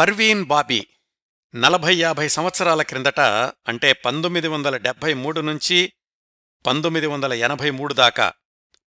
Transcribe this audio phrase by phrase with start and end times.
[0.00, 0.86] పర్వీన్ బాబీ
[1.54, 3.20] నలభై యాభై సంవత్సరాల క్రిందట
[3.68, 5.92] అంటే పంతొమ్మిది వందల డెబ్భై మూడు నుంచి
[6.66, 8.32] పంతొమ్మిది వందల ఎనభై మూడు దాకా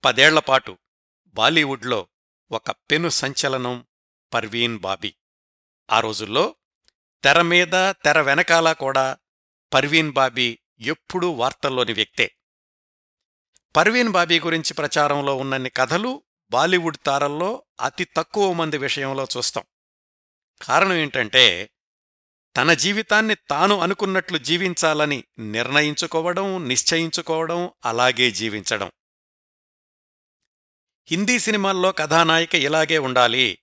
[0.04, 0.78] పదేళ్ళపాటు
[1.34, 2.08] బాలీవుడ్లో
[2.50, 3.86] ఒక పెను సంచలనం
[4.34, 5.14] పర్వీన్ బాబీ.
[5.90, 6.56] ఆ రోజుల్లో
[7.24, 9.18] తెర మీద తెర వెనకాల కూడా
[9.74, 12.36] పర్వీన్ బాబీ ఎప్పుడూ వార్తల్లోని వ్యక్తే.
[13.76, 19.64] పర్వీన్ బాబీ గురించి ప్రచారంలో ఉన్నన్ని కథలు బాలీవుడ్ తారల్లో అతి తక్కువ మంది విషయంలో చూస్తాం.
[20.62, 21.70] కారణం ఏంటంటే
[22.56, 28.90] తన జీవితాన్ని తాను అనుకున్నట్లు జీవించాలని నిర్ణయించుకోవడం నిశ్చయించుకోవడం అలాగే జీవించడం.
[31.10, 33.58] హిందీ సినిమాల్లో కథానాయిక ఇలాగే ఉండాలి.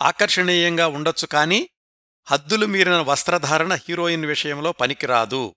[0.00, 1.68] ఆకర్షణీయంగా ఉండొచ్చు కాని
[2.26, 5.54] హద్దులు మీరిన వస్త్రధారణ హీరోయిన్ విషయంలో పనికిరాదు.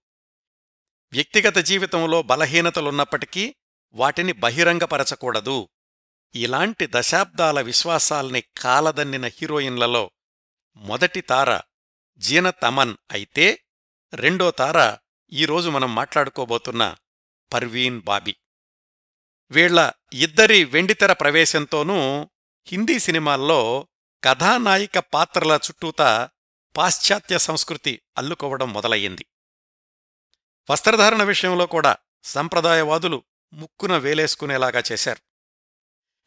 [1.12, 3.56] వ్యక్తిగత జీవితంలో బలహీనతలున్నప్పటికీ
[3.94, 5.70] వాటిని బహిరంగపరచకూడదు.
[6.36, 10.12] ఇలాంటి దశాబ్దాల విశ్వాసాల్ని కాలదన్నిన హీరోయిన్లలో
[10.76, 11.62] మొదటి తార
[12.18, 13.64] జీన తమన్ అయితే
[14.14, 14.98] రెండో తార
[15.34, 16.96] ఈరోజు మనం మాట్లాడుకోబోతున్న
[17.54, 18.36] పర్వీన్ బాబీ.
[19.52, 22.30] వీళ్ళ ఇద్దరి వెండితెర ప్రవేశంతోనూ
[22.68, 23.88] హిందీ సినిమాల్లో
[24.24, 26.30] కథానాయిక పాత్రల చుట్టూతా
[26.78, 29.26] పాశ్చాత్య సంస్కృతి అల్లుకోవడం మొదలయ్యింది.
[30.70, 35.25] వస్త్రధారణ విషయంలో కూడా సంప్రదాయవాదులు ముక్కున వేలేసుకునేలాగా చేశారు.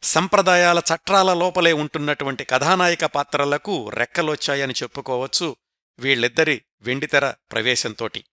[0.03, 5.55] సంప్రదాయాల చట్రాల లోపలే ఉంటున్నటువంటి కథానాయిక పాత్రలకు రెక్కలొచ్చాయని చెప్పుకోవచ్చు
[5.99, 8.25] వీళ్ళిద్దరి వెండితెర ప్రవేశంతోటి.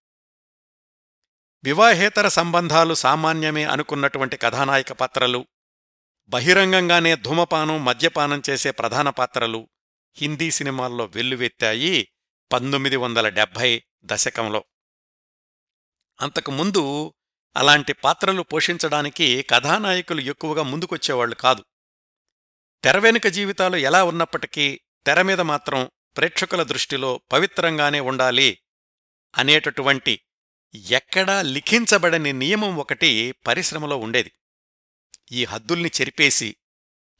[1.65, 5.47] వివాహేతర సంబంధాలు సామాన్యమే అనుకున్నటువంటి కథానాయక పాత్రలు
[6.29, 9.69] బహిరంగంగానే ధూమపానం మద్యపానం చేసే ప్రధాన పాత్రలు
[10.17, 12.09] హిందీ సినిమాల్లో వెల్లువెత్తాయి
[12.53, 14.65] పంతొమ్మిది వందల డెబ్భై దశకంలో.
[16.21, 17.15] అంతకుముందు
[17.57, 21.65] అలాంటి పాత్రలు పోషించడానికి కథానాయకులు ఎక్కువగా ముందుకొచ్చేవాళ్ళు కాదు.
[22.85, 28.59] తెరవెనుక జీవితాలు ఎలా ఉన్నప్పటికీ తెరమీద మాత్రం ప్రేక్షకుల దృష్టిలో పవిత్రంగానే ఉండాలి
[29.39, 30.21] అనేటటువంటి
[30.75, 34.33] ఎక్కడా లిఖించబడని నియమం ఒకటి పరిశ్రమలో ఉండేది.
[35.33, 36.57] ఈ హద్దుల్ని చెరిపేసి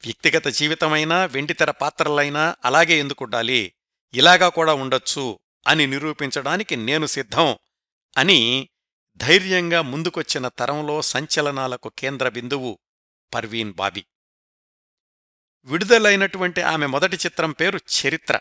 [0.03, 3.73] వ్యక్తిగత జీవితమైనా వెండితెర పాత్రలైనా అలాగే ఎందుకుండాలి
[4.13, 7.57] ఇలాగా కూడా ఉండొచ్చు అని నిరూపించడానికి నేను సిద్ధం
[8.17, 8.69] అని
[9.17, 12.79] ధైర్యంగా ముందుకొచ్చిన తరంలో సంచలనాలకు కేంద్ర బిందువు
[13.33, 14.05] పర్వీన్ బాబీ.
[15.63, 18.39] విడుదలైనటువంటి ఆమె మొదటి చిత్రం పేరు చరిత్ర.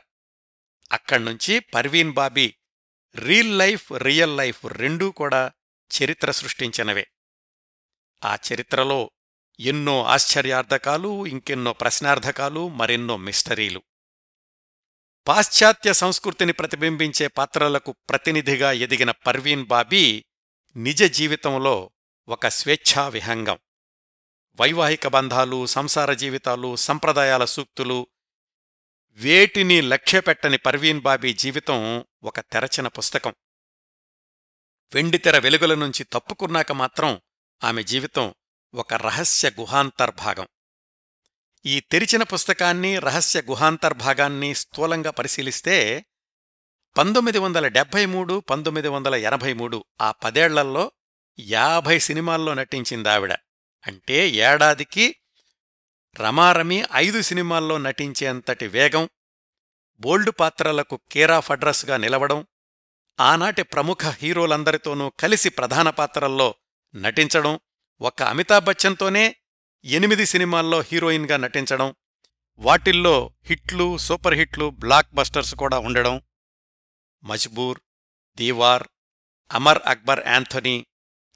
[0.92, 2.54] అక్కడ్నుంచి Parveen Babi
[3.14, 5.53] reel life real life రెండూ కూడా
[6.03, 7.06] చరిత్ర సృష్టించినవే.
[8.25, 9.10] ఆ చరిత్రలో
[9.60, 13.82] ఎన్నో ఆశ్చర్యార్థకాలు ఇంకెన్నో ప్రశ్నార్థకాలు మరెన్నో మిస్టరీలు.
[15.28, 20.25] పాశ్చాత్య సంస్కృతిని ప్రతిబింబించే పాత్రలకు ప్రతినిధిగా ఎదిగిన పర్వీన్ బాబీ
[20.76, 21.91] నిజ జీవితంలో
[22.28, 23.59] ఒక స్వేచ్ఛా విహంగం
[24.60, 28.06] వైవాహిక బంధాలు సంసార జీవితాలు సంప్రదాయాల సూక్తులు
[29.10, 33.34] వేటిని లక్ష్యపెట్టని పర్వీన్ బాబీ జీవితం ఒక తెరచిన పుస్తకం.
[34.94, 37.20] వెండితెర వెలుగుల నుంచి తప్పుకున్నాక మాత్రం
[37.64, 38.34] ఆమె జీవితం
[38.75, 40.48] ఒక రహస్య గుహాంతర్భాగం
[41.66, 46.06] ఈ తెరిచిన పుస్తకాన్ని రహస్య గుహాంతర్భాగాన్ని స్థూలంగా పరిశీలిస్తే
[46.97, 50.84] పంతొమ్మిది వందల డెబ్భై మూడు పంతొమ్మిది వందల ఎనభై మూడు ఆ పదేళ్ళల్లో
[51.39, 53.33] యాభై సినిమాల్లో నటించిందావిడ
[53.84, 55.06] అంటే ఏడాదికి
[56.17, 59.05] రమారమి ఐదు సినిమాల్లో నటించేంతటి వేగం
[60.01, 62.41] బోల్డ్ పాత్రలకు కేరాఫ్ అడ్రస్గా నిలవడం
[63.19, 66.49] ఆనాటి ప్రముఖ హీరోలందరితోనూ కలిసి ప్రధాన పాత్రల్లో
[66.95, 67.55] నటించడం
[68.01, 69.25] ఒక్క అమితాబ్ బచ్చన్తోనే
[69.85, 71.91] ఎనిమిది సినిమాల్లో హీరోయిన్గా నటించడం
[72.61, 73.15] వాటిల్లో
[73.47, 76.15] హిట్లు సూపర్ హిట్లు బ్లాక్ బస్టర్స్ కూడా ఉండడం
[77.26, 77.81] మజ్బూర్
[78.37, 78.84] దీవార్
[79.50, 80.87] అమర్ అక్బర్ యాంథనీ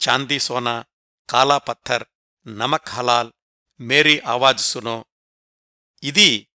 [0.01, 0.85] చాందీ సోనా
[1.31, 2.05] కాలా పత్థర్
[2.47, 3.33] నమక్ హలాల్
[3.81, 5.05] మేరీ ఆవాజ్ సునో.
[6.03, 6.49] ఇది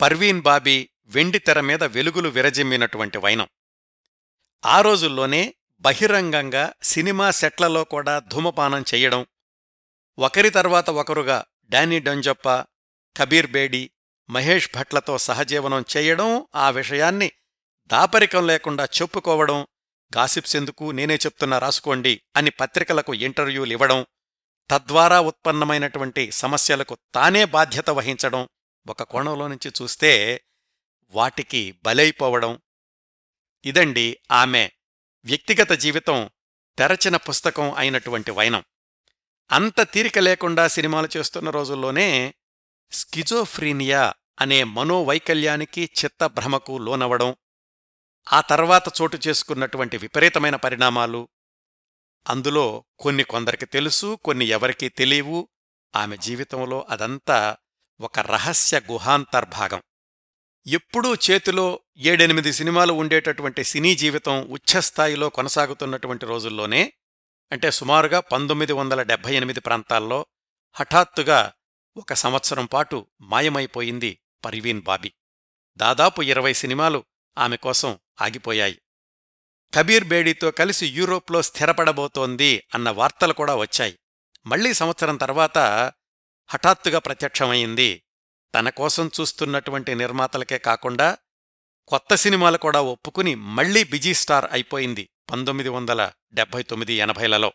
[0.00, 3.48] పర్వీన్ బాబీ వెండి తెర మీద వెలుగులు విరజిమ్మినటువంటి వైనం.
[4.64, 9.26] ఆ రోజుల్లోనే బహిరంగంగా సినిమా సెట్లలో కూడా ధూమపానం చెయ్యడం
[10.18, 12.48] ఒకరి తర్వాత ఒకరుగా డానీ డొంజప్ప
[13.16, 13.90] కబీర్ బేడి
[14.30, 17.32] మహేష్ భట్లతో సహజీవనం చేయడం ఆ విషయాన్ని
[17.92, 19.66] దాపరికం లేకుండా చెప్పుకోవడం
[20.16, 20.90] గాసిప్స్ ఎందుకు?
[20.90, 24.06] నేనే చెప్తున్నా రాసుకోండి అని పత్రికలకు ఇంటర్వ్యూలివ్వడం
[24.70, 28.48] తద్వారా ఉత్పన్నమైనటువంటి సమస్యలకు తానే బాధ్యత వహించడం
[28.86, 30.42] ఒక కోణంలో నుంచి చూస్తే
[31.10, 32.58] వాటికి బలైపోవడం.
[33.64, 34.70] ఇదండి ఆమె
[35.24, 36.30] వ్యక్తిగత జీవితం
[36.78, 38.64] తెరచిన పుస్తకం అయినటువంటి వైనం.
[39.52, 42.34] అంత తీరిక లేకుండా సినిమాలు చేస్తున్న రోజుల్లోనే
[42.92, 47.34] స్కిజోఫ్రీనియా అనే మనోవైకల్యానికి చిత్తభ్రమకు లోనవడం
[48.32, 51.28] ఆ తర్వాత చోటు చేసుకున్నటువంటి విపరీతమైన పరిణామాలు.
[52.28, 55.48] అందులో కొన్ని కొందరికి తెలుసు కొన్ని ఎవరికీ తెలియవు.
[55.96, 57.56] ఆమె జీవితంలో అదంతా
[58.00, 59.82] ఒక రహస్య గుహాంతర్భాగం.
[60.66, 66.92] ఎప్పుడూ చేతిలో ఏడెనిమిది సినిమాలు ఉండేటటువంటి సినీ జీవితం ఉచ్ఛస్థాయిలో కొనసాగుతున్నటువంటి రోజుల్లోనే
[67.52, 70.26] అంటే సుమారుగా పంతొమ్మిది వందల డెబ్బై ఎనిమిది ప్రాంతాల్లో
[70.72, 71.52] హఠాత్తుగా
[71.96, 75.12] ఒక సంవత్సరం పాటు మాయమైపోయింది పర్వీన్ బాబీ.
[75.76, 77.04] దాదాపు ఇరవై సినిమాలు
[77.38, 78.82] ఆమె కోసం ఆగిపోయాయి.
[79.74, 83.98] కబీర్ బేడీతో కలిసి యూరోప్లో స్థిరపడబోతోంది అన్న వార్తలు కూడా వచ్చాయి.
[84.46, 85.58] మళ్ళీ సంవత్సరం తర్వాత
[86.48, 88.02] హఠాత్తుగా ప్రత్యక్షమైంది.
[88.54, 91.18] తన కోసం చూస్తున్నటువంటి నిర్మాతలకే కాకుండా
[91.88, 97.52] కొత్త సినిమాలు కూడా ఒప్పుకుని మళ్ళీ బిజీ స్టార్ అయిపోయింది పంతొమ్మిది వందల డెబ్బై తొమ్మిది ఎనభైలలో.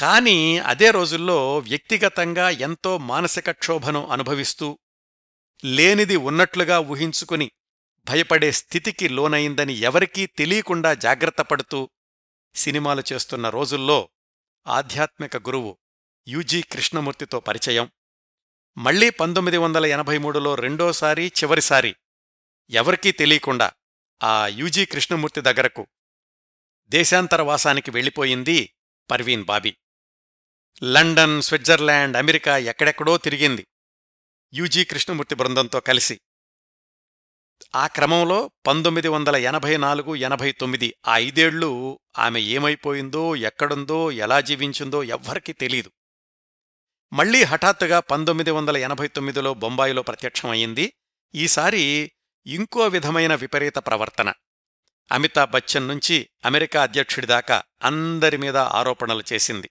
[0.00, 4.78] కానీ అదే రోజుల్లో వ్యక్తిగతంగా ఎంతో మానసిక క్షోభను అనుభవిస్తూ
[5.64, 7.50] లేనిది ఉన్నట్లుగా ఊహించుకుని
[8.08, 11.90] భయపడే స్థితికి లోనయిందని ఎవరికీ తెలియకుండా జాగ్రత్తపడుతూ
[12.54, 14.08] సినిమాలు చేస్తున్న రోజుల్లో
[14.66, 15.78] ఆధ్యాత్మిక గురువు
[16.28, 17.90] యూజీ కృష్ణమూర్తితో పరిచయం.
[18.78, 21.96] మళ్ళీ పంతొమ్మిది వందల ఎనభై మూడులో రెండోసారి చివరిసారి
[22.70, 23.72] ఎవరికీ తెలియకుండా
[24.22, 25.86] ఆ యూజీ కృష్ణమూర్తి దగ్గరకు
[26.88, 28.74] దేశాంతరవాసానికి వెళ్ళిపోయింది
[29.10, 29.76] Parveen Babi.
[30.82, 33.66] London Switzerland America ఎక్కడెక్కడో తిరిగింది
[34.54, 36.20] యూజీ కృష్ణమూర్తి బృందంతో కలిసి.
[37.74, 45.02] ఆ క్రమంలో పంతొమ్మిది వందల ఎనభై నాలుగు ఎనభై తొమ్మిది ఆ ఐదేళ్ళు ఆమె ఏమైపోయిందో ఎక్కడుందో ఎలా జీవించిందో
[45.02, 45.90] ఎవ్వరికీ తెలీదు.
[47.12, 50.92] మళ్ళీ హఠాత్తుగా పంతొమ్మిది వందల ఎనభై తొమ్మిదిలో బొంబాయిలో ప్రత్యక్షమయ్యింది
[51.34, 52.12] ఈసారి
[52.46, 54.32] ఇంకో విధమైన విపరీత ప్రవర్తన.
[55.12, 59.70] అమితాబ్ బచ్చన్ నుంచి అమెరికా అధ్యక్షుడిదాకా అందరి మీద ఆరోపణలు చేసింది.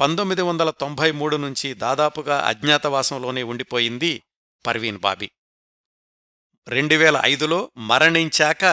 [0.00, 4.22] పంతొమ్మిది వందల తొంభై మూడు నుంచి దాదాపుగా అజ్ఞాతవాసంలోనే ఉండిపోయింది
[4.66, 5.30] పర్వీన్ బాబీ.
[6.68, 8.64] రెండు వేల ఐదులో మరణించాక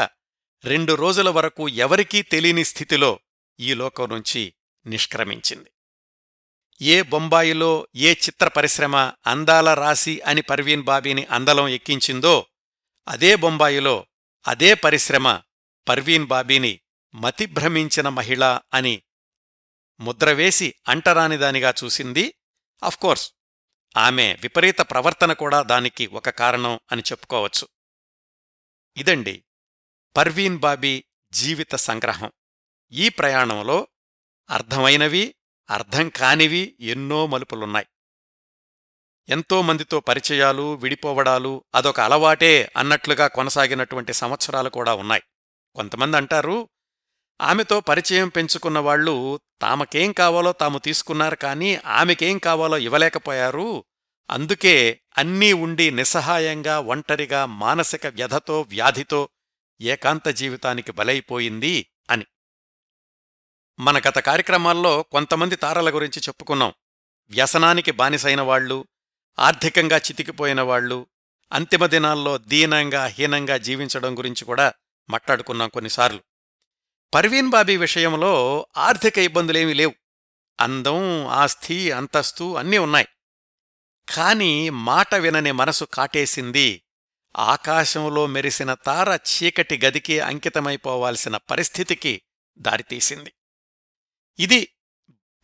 [0.63, 3.19] రెండు రోజుల వరకు ఎవరికీ తెలియని స్థితిలో
[3.59, 4.53] ఈ లోకం నుంచి
[4.86, 5.71] నిష్క్రమించింది.
[6.81, 8.95] ఏ బొంబాయిలో ఏ చిత్ర పరిశ్రమ
[9.27, 12.45] అందాల రాశి అని పర్వీన్ బాబీని అందలం ఎక్కించిందో
[13.07, 14.06] అదే బొంబాయిలో
[14.48, 15.39] అదే పరిశ్రమ
[15.88, 16.80] పర్వీన్ బాబీని
[17.15, 19.01] మతిభ్రమించిన మహిళ అని
[20.00, 22.33] ముద్రవేసి అంటరానిదానిగా చూసింది.
[22.83, 23.33] అఫ్కోర్స్
[23.98, 27.75] ఆమె విపరీత ప్రవర్తన కూడా దానికి ఒక కారణం అని చెప్పుకోవచ్చు.
[28.97, 29.44] ఇదండి
[30.18, 32.31] పర్వీన్ బాబీ జీవిత సంగ్రహం.
[32.92, 33.88] ఈ ప్రయాణంలో
[34.50, 35.36] అర్థమైనవి
[35.69, 37.88] అర్థం కానివి ఎన్నో మలుపులున్నాయి.
[39.30, 45.24] ఎంతో మందితో పరిచయాలు విడిపోవడాలు అదొక అలవాటే అన్నట్లుగా కొనసాగినటువంటి సంవత్సరాలు కూడా ఉన్నాయి.
[45.75, 46.69] కొంతమంది అంటారు
[47.41, 53.86] ఆమెతో పరిచయం పెంచుకున్న వాళ్ళు తామకేం కావాలో తాము తీసుకున్నారు కానీ ఆమెకేం కావాలో ఇవ్వలేకపోయారు
[54.30, 59.30] అందుకే అన్నీ ఉండి నిస్సహాయంగా ఒంటరిగా మానసిక వ్యధతో వ్యాధితో
[59.81, 62.25] ఏకాంత జీవితానికి బలైపోయింది అని.
[63.80, 66.74] మన గత కార్యక్రమాల్లో కొంతమంది తారల గురించి చెప్పుకున్నాం.
[67.30, 68.86] వ్యసనానికి బానిసైన వాళ్ళు
[69.39, 71.07] ఆర్థికంగా చితికిపోయిన వాళ్ళు
[71.51, 74.74] అంతిమ దినాల్లో దీనంగా హీనంగా జీవించడం గురించి కూడా
[75.10, 76.19] మాట్లాడుకున్నాం కొన్నిసార్లు.
[77.13, 79.94] పర్వీన్ బాబీ విషయంలో ఆర్థిక ఇబ్బందులేమీ లేవు.
[80.60, 83.07] అందం ఆస్థి అంతస్తు అన్నీ ఉన్నాయి.
[84.09, 86.83] కాని మాట వినని మనసు కాటేసింది.
[87.37, 92.21] ఆకాశంలో మెరిసిన తార చీకటి గదికి అంకితమైపోవాల్సిన పరిస్థితికి
[92.57, 93.33] దారితీసింది.
[94.39, 94.73] ఇది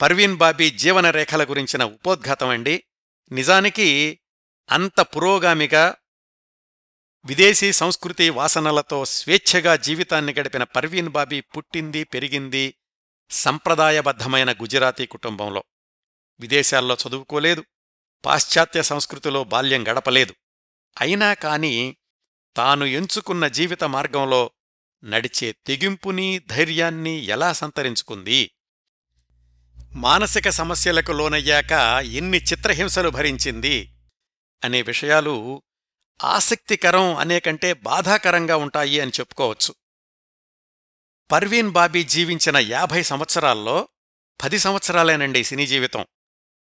[0.02, 2.84] పర్వీన్ బాబీ జీవన రేఖల గురించిన ఉపోద్ఘాతమండి.
[3.32, 4.20] నిజానికి
[4.70, 5.96] అంత పురోగామిగా
[7.26, 12.76] విదేశీ సంస్కృతి వాసనలతో స్వేచ్ఛగా జీవితాన్ని గడిపిన పర్వీన్ బాబీ పుట్టింది పెరిగింది
[13.30, 15.64] సంప్రదాయబద్ధమైన గుజరాతీ కుటుంబంలో.
[16.40, 17.66] విదేశాల్లో చదువుకోలేదు.
[18.26, 20.36] పాశ్చాత్య సంస్కృతిలో బాల్యం గడపలేదు.
[21.02, 21.96] అయినా కాని
[22.56, 24.52] తాను ఎంచుకున్న జీవిత మార్గంలో
[25.04, 28.52] నడిచే తెగింపుని ధైర్యాన్ని ఎలా సంతరించుకుంది?
[29.92, 31.72] మానసిక సమస్యలకు లోనయ్యాక
[32.04, 33.94] ఎన్ని చిత్రహింసలు భరించింది?
[34.64, 35.64] అనే విషయాలు
[36.24, 39.76] ఆసక్తికరం అనేకంటే బాధాకరంగా ఉంటాయి అని చెప్పుకోవచ్చు.
[41.32, 43.88] పర్వీన్ బాబీ జీవించిన యాభై సంవత్సరాల్లో
[44.44, 46.06] పది సంవత్సరాలేనండి సినీ జీవితం.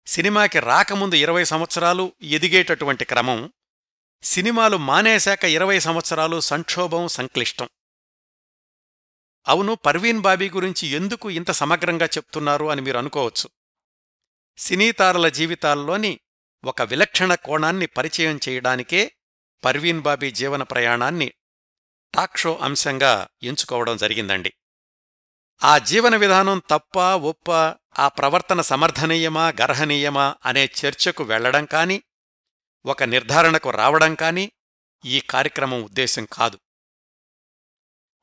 [0.06, 3.52] సినిమాకి రాకముందు ఇరవై సంవత్సరాలు ఎదిగేటటువంటి క్రమం
[4.22, 7.68] సినిమాలు మానేశాక ఇరవై సంవత్సరాలు సంక్షోభం సంక్లిష్టం.
[9.48, 13.50] అవును పర్వీన్ బాబీ గురించి ఎందుకు ఇంత సమగ్రంగా చెప్తున్నారు అని మీరు అనుకోవచ్చు.
[14.58, 16.20] సినీతారల జీవితాల్లోని
[16.64, 19.12] ఒక విలక్షణ కోణాన్ని పరిచయం చేయడానికే
[19.64, 21.32] పర్వీన్ బాబీ జీవన ప్రయాణాన్ని
[22.14, 24.52] టాక్ షో అంశంగా ఎంచుకోవడం జరిగిందండి.
[25.64, 32.02] ఆ జీవన విధానం తప్ప ఒప్ప ఆ ప్రవర్తన సమర్థనీయమా గర్హనీయమా అనే చర్చకు వెళ్ళడం కాని
[32.84, 34.52] ఒక నిర్ధారణకు రావడం కాని
[35.04, 36.58] ఈ కార్యక్రమం ఉద్దేశం కాదు.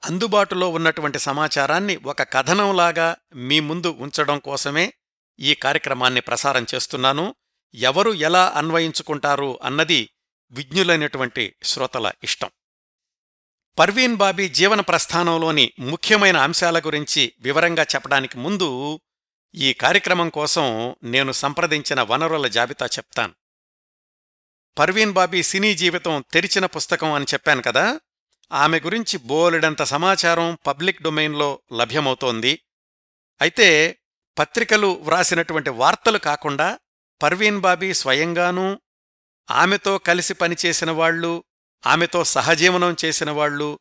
[0.05, 4.93] అందుబాటులో ఉన్నటువంటి సమాచారాన్ని ఒక కథనంలాగా మీ ముందు ఉంచడం కోసమే
[5.39, 7.35] ఈ కార్యక్రమాన్ని ప్రసారం చేస్తున్నాను.
[7.73, 10.09] ఎవరు ఎలా అన్వయించుకుంటారు అన్నది
[10.51, 12.49] విజ్ఞులైనటువంటి శ్రోతల ఇష్టం.
[13.79, 18.99] పర్వీన్ బాబీ జీవన ప్రస్థానంలోని ముఖ్యమైన అంశాల గురించి వివరంగా చెప్పడానికి ముందు
[19.55, 23.33] ఈ కార్యక్రమం కోసం నేను సంప్రదించిన వనరుల జాబితా చెప్తాను.
[24.77, 27.99] పర్వీన్ బాబీ సినీ జీవితం తెరిచిన పుస్తకం అని చెప్పాను కదా
[28.51, 32.59] ఆమె గురించి బోలెడంత సమాచారం పబ్లిక్ డొమైన్లో లభ్యమవుతోంది.
[33.41, 33.99] అయితే
[34.37, 36.79] పత్రికలు వ్రాసినటువంటి వార్తలు కాకుండా
[37.21, 38.79] పర్వీన్ బాబీ స్వయంగానూ
[39.51, 41.43] ఆమెతో కలిసి పనిచేసిన వాళ్ళు
[41.87, 43.79] ఆమెతో సహజీవనం చేసిన వాళ్ళు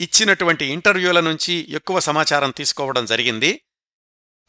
[0.00, 3.60] ఇచ్చినటువంటి ఇంటర్వ్యూల నుంచి ఎక్కువ సమాచారం తీసుకోవడం జరిగింది.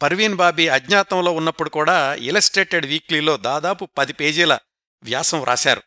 [0.01, 4.57] పర్వీన్ బాబీ అజ్ఞాతంలో ఉన్నప్పుడు కూడా ఇలస్ట్రేటెడ్ వీక్లీలో దాదాపు పది పేజీల
[5.03, 5.83] వ్యాసం రాశారు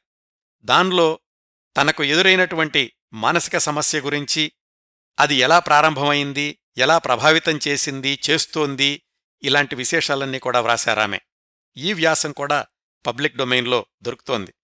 [0.64, 1.18] దానిలో
[1.76, 4.52] తనకు ఎదురైనటువంటి మానసిక సమస్య గురించి
[5.18, 9.02] అది ఎలా ప్రారంభమైంది ఎలా ప్రభావితం చేసింది చేస్తోంది
[9.42, 11.20] ఇలాంటి విశేషాలన్నీ కూడా వ్రాశారామె
[11.76, 12.66] ఈ వ్యాసం కూడా
[13.06, 14.54] పబ్లిక్ డొమైన్లో దొరుకుతోంది.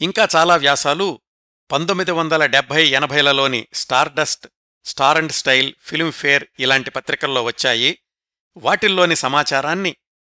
[0.00, 1.20] ఇంకా చాలా వ్యాసాలు
[1.70, 4.46] పంతొమ్మిది వందల డెబ్భై ఎనభైలలోని Stardust
[4.84, 7.98] Star and Style Filmfare ఇలాంటి పత్రికల్లో వచ్చాయి.
[8.56, 9.96] వాటిల్లోని సమాచారాన్ని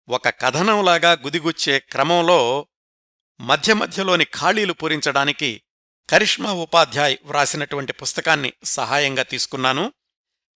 [0.10, 2.67] ఒక కథనంలాగా గుదిగుచ్చే క్రమంలో
[3.41, 5.62] మధ్య మధ్యలోని ఖాళీలు పూరించడానికి
[6.10, 9.93] కరిష్మా ఉపాధ్యాయ్ వ్రాసినటువంటి పుస్తకాన్ని సహాయంగా తీసుకున్నాను.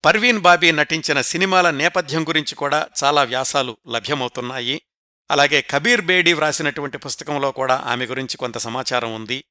[0.05, 4.83] పర్వీన్ బాబీ నటించిన సినిమాల నేపథ్యం గురించి కూడా చాలా వ్యాసాలు లభ్యమవుతున్నాయి.
[5.31, 9.45] అలాగే కబీర్ బేడీ వ్రాసినటువంటి పుస్తకంలో కూడా ఆమె గురించి కొంత సమాచారం ఉంది.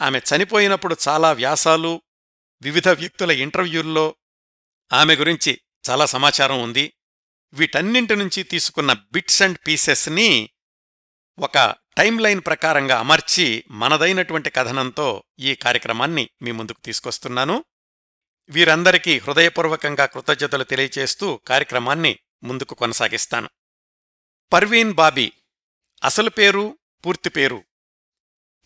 [0.00, 2.02] ఆమె చనిపోయినప్పుడు చాలా వ్యాసాలు
[2.62, 4.14] వివిధ వ్యక్తుల ఇంటర్వ్యూల్లో
[4.92, 6.92] ఆమె గురించి చాలా సమాచారం ఉంది.
[7.52, 10.50] వీటన్నింటి నుంచి తీసుకున్న బిట్స్ అండ్ పీసెస్ని
[11.38, 17.64] ఒక టైం లైన్ ప్రకారంగా అమర్చి మనదైనటువంటి కథనంతో ఈ కార్యక్రమాన్ని మీ ముందుకు తీసుకొస్తున్నాను.
[18.48, 23.50] వీరందరికీ హృదయపూర్వకంగా కృతజ్ఞతలు తెలియచేస్తూ కార్యక్రమాన్ని ముందుకు కొనసాగిస్తాను.
[24.52, 25.32] పర్వీన్ బాబీ
[26.04, 27.64] అసలు పేరు పూర్తి పేరు?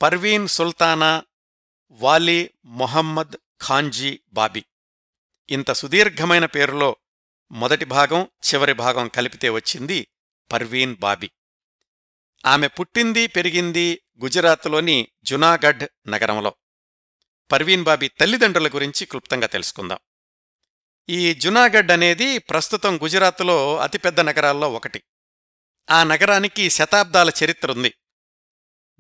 [0.03, 1.25] పర్వీన్ సుల్తానా
[1.91, 3.37] వాలీ మొహమ్మద్
[3.67, 4.65] ఖాన్జీ బాబీ.
[5.51, 6.97] ఇంత సుదీర్ఘమైన పేరులో
[7.53, 10.09] మొదటి భాగం చివరి భాగం కలిపితే వచ్చింది
[10.53, 11.31] పర్వీన్ బాబీ.
[12.47, 16.55] ఆమె పుట్టింది పెరిగింది గుజరాత్లోని జునాగఢ్ నగరంలో.
[17.53, 19.99] పర్వీన్ బాబీ తల్లిదండ్రుల గురించి క్లుప్తంగా తెలుసుకుందాం.
[21.09, 25.03] ఈ జునాగఢ్ అనేది ప్రస్తుతం గుజరాత్లో అతిపెద్ద నగరాల్లో ఒకటి.
[25.91, 27.95] ఆ నగరానికి శతాబ్దాల చరిత్ర ఉంది.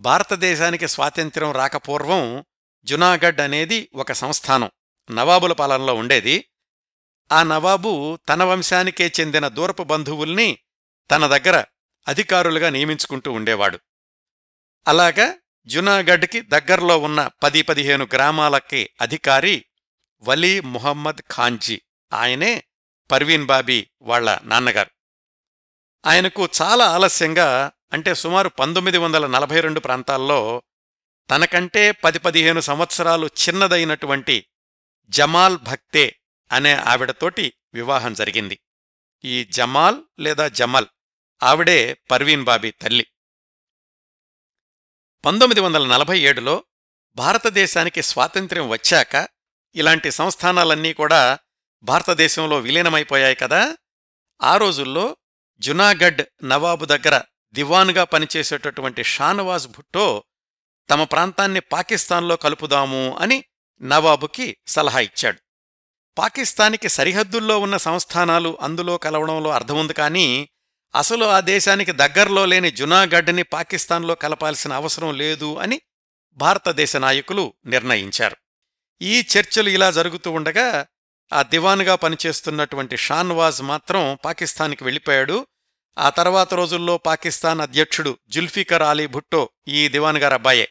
[0.00, 2.44] భారతదేశానికి స్వాతంత్ర్యం రాకపూర్వం
[2.84, 4.70] జునాగఢ్ అనేది ఒక సంస్థానం.
[5.10, 6.50] నవాబుల పాలనలో ఉండేది.
[7.32, 10.58] ఆ నవాబు తన వంశానికే చెందిన దూరపు బంధువుల్ని
[11.10, 11.64] తన దగ్గర
[12.08, 13.80] అధికారులుగా నియమించుకుంటూ ఉండేవాడు.
[14.88, 15.34] అలాగా
[15.66, 19.64] జునాగఢ్కి దగ్గర్లో ఉన్న పది పదిహేను గ్రామాలకి అధికారి
[20.22, 21.80] వలీ ముహమ్మద్ ఖాన్జీ.
[22.12, 22.64] ఆయనే
[23.10, 24.90] పర్వీన్ బాబీ వాళ్ళ నాన్నగారు.
[26.06, 30.62] ఆయనకు చాలా ఆలస్యంగా అంటే సుమారు పంతొమ్మిది వందల నలభై రెండు ప్రాంతాల్లో
[31.30, 34.46] తనకంటే పది పదిహేను సంవత్సరాలు చిన్నదైనటువంటి
[35.08, 36.20] జమాల్ భక్తే
[36.52, 38.58] అనే ఆవిడతోటి వివాహం జరిగింది.
[39.24, 40.86] ఈ జమాల్ లేదా జమల్
[41.42, 43.06] ఆవిడే పర్వీన్ బాబీ తల్లి.
[45.24, 46.64] పంతొమ్మిది వందల నలభై ఏడులో
[47.14, 49.28] భారతదేశానికి స్వాతంత్ర్యం వచ్చాక
[49.74, 51.38] ఇలాంటి సంస్థానాలన్నీ కూడా
[51.82, 53.76] భారతదేశంలో విలీనమైపోయాయి కదా.
[54.42, 55.16] ఆ రోజుల్లో
[55.58, 57.22] జునాగఢ్ నవాబు దగ్గర
[57.52, 60.24] దివాన్గా పనిచేసేటటువంటి షానవాజ్ భుట్టో
[60.90, 63.44] తమ ప్రాంతాన్ని పాకిస్తాన్లో కలుపుదాము అని
[63.82, 65.43] నవాబుకి సలహా ఇచ్చాడు.
[66.18, 70.48] పాకిస్తానికి సరిహద్దుల్లో ఉన్న సంస్థానాలు అందులో కలవడంలో అర్థముంది కానీ
[70.94, 75.80] అసలు ఆ దేశానికి దగ్గర్లో లేని జునాగఢ్ని పాకిస్తాన్లో కలపాల్సిన అవసరం లేదు అని
[76.32, 78.36] భారతదేశ నాయకులు నిర్ణయించారు.
[79.02, 80.86] ఈ చర్చలు ఇలా జరుగుతూ ఉండగా
[81.32, 85.46] ఆ దివాన్గా పనిచేస్తున్నటువంటి షాన్వాజ్ మాత్రం పాకిస్తాన్కి వెళ్ళిపోయాడు.
[85.98, 90.68] ఆ తర్వాత రోజుల్లో పాకిస్తాన్ అధ్యక్షుడు జుల్ఫికర్ అలీ భుట్టో ఈ దివాన్ అబ్బాయే.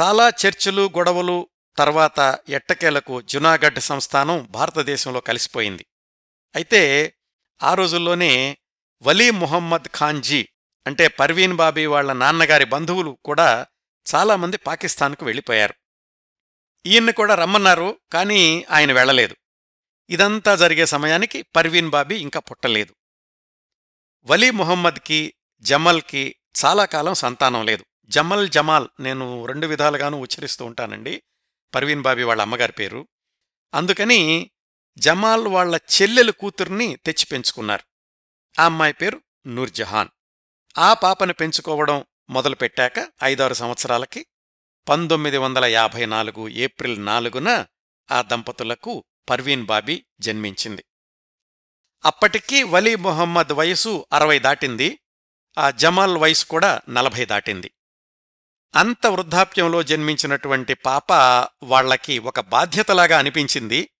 [0.00, 5.86] చాలా చర్చలు గొడవలు తర్వాత ఎట్టకేలకు జునాగఢ్ సంస్థానం భారతదేశంలో కలిసిపోయింది.
[6.56, 7.14] అయితే
[7.62, 8.58] ఆ రోజుల్లోనే
[9.02, 10.48] వలీ ముహమ్మద్ ఖాన్జీ
[10.86, 13.66] అంటే పర్వీన్ బాబీ వాళ్ళ నాన్నగారి బంధువులు కూడా
[14.14, 15.74] చాలామంది పాకిస్తాన్కు వెళ్ళిపోయారు.
[16.86, 19.36] ఈయన్ని కూడా రమ్మన్నారు కానీ ఆయన వెళ్ళలేదు
[20.10, 22.94] ఇదంతా జరిగే సమయానికి పర్వీన్ బాబీ ఇంకా పుట్టలేదు.
[24.26, 27.84] వలీ మొహమ్మద్కి జమల్కి చాలా కాలం సంతానం లేదు.
[28.06, 31.22] జమల్ జమాల్ నేను రెండు విధాలుగానూ ఉచ్చరిస్తూ ఉంటానండి.
[31.74, 33.08] పర్వీన్ బాబీ వాళ్ళ అమ్మగారి పేరు.
[33.74, 34.50] అందుకని
[34.98, 37.84] జమాల్ వాళ్ళ చెల్లెలు కూతుర్ని తెచ్చి పెంచుకున్నారు.
[38.60, 40.08] ఆ అమ్మాయి పేరు నూర్జహాన్.
[40.78, 44.26] ఆ పాపను పెంచుకోవడం మొదలుపెట్టాక ఐదారు సంవత్సరాలకి
[44.88, 47.66] పంతొమ్మిది వందల యాభై నాలుగు ఏప్రిల్ నాలుగున
[48.10, 50.84] ఆ దంపతులకు పర్వీన్ బాబీ జన్మించింది.
[52.04, 54.98] అప్పటికీ వలీ మొహమ్మద్ వయసు అరవై దాటింది.
[55.58, 57.70] ఆ జమాల్ వయసు కూడా నలభై దాటింది.
[58.76, 61.12] అంత వృద్ధాప్యంలో జన్మించినటువంటి పాప
[61.62, 63.90] వాళ్ళకి ఒక బాధ్యతలాగా అనిపించింది.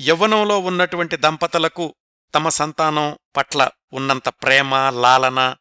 [0.00, 1.96] యవ్వనంలో ఉన్నటువంటి దంపతులకు
[2.34, 5.56] తమ సంతానం పట్ల ఉన్నంత ప్రేమ లాలన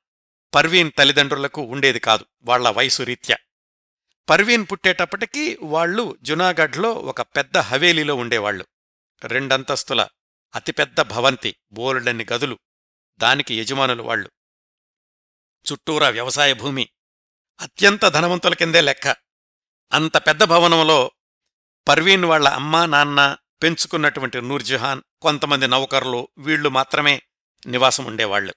[0.56, 3.38] పర్వీన్ తల్లిదండ్రులకు ఉండేది కాదు వాళ్ళ వయసు రీత్యా.
[4.30, 8.66] పర్వీన్ పుట్టేటప్పటికీ వాళ్ళు జునాగఢ్లో ఒక పెద్ద హవేలీలో ఉండేవాళ్ళు
[9.22, 10.08] రెండంతస్తుల
[10.56, 12.60] అతిపెద్ద భవంతి బోలెడన్ని గదులు
[13.20, 14.32] దానికి యజమానులు వాళ్ళు
[15.66, 16.90] చుట్టూరా వ్యవసాయ భూమి
[17.62, 19.08] అత్యంత ధనవంతుల కిందే లెక్క.
[19.94, 21.12] అంత పెద్ద భవనంలో
[21.88, 27.22] పర్వీన్ వాళ్ళ అమ్మా నాన్న పెంచుకున్నటువంటి నూర్జహాన్ కొంతమంది నౌకర్లు వీళ్ళు మాత్రమే
[27.68, 28.54] నివాసం ఉండేవాళ్ళు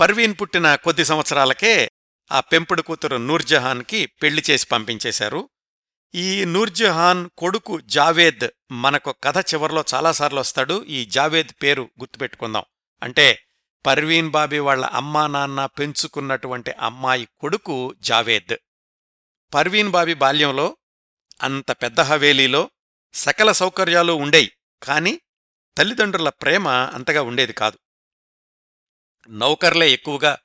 [0.00, 1.90] పర్వీన్ పుట్టిన కొద్ది సంవత్సరాలకే
[2.32, 5.48] ఆ పెంపుడు కూతురు నూర్జహాన్కి పెళ్ళి చేసి పంపించేశారు.
[6.14, 10.84] ఈ నూర్జహాన్ కొడుకు జావేద్ మనకు కథ చివర్లో చాలాసార్లు వస్తాడు.
[10.88, 12.64] ఈ జావేద్ పేరు గుర్తుపెట్టుకుందాం.
[13.02, 13.45] అంటే
[13.86, 18.56] పర్వీన్ బాబీ వాళ్ళ అమ్మా నాన్న పెంచుకున్నటువంటి అమ్మాయి కొడుకు జావేద్.
[19.54, 20.76] పర్వీన్ బాబీ బాల్యంలో
[21.42, 22.70] అంత పెద్ద హవేలీలో
[23.14, 24.52] సకల సౌకర్యాలు ఉండేయి
[24.82, 25.20] కాని
[25.78, 27.78] తల్లిదండ్రుల ప్రేమ అంతగా ఉండేది కాదు.
[29.28, 30.38] నౌకర్లే ఎక్కువగా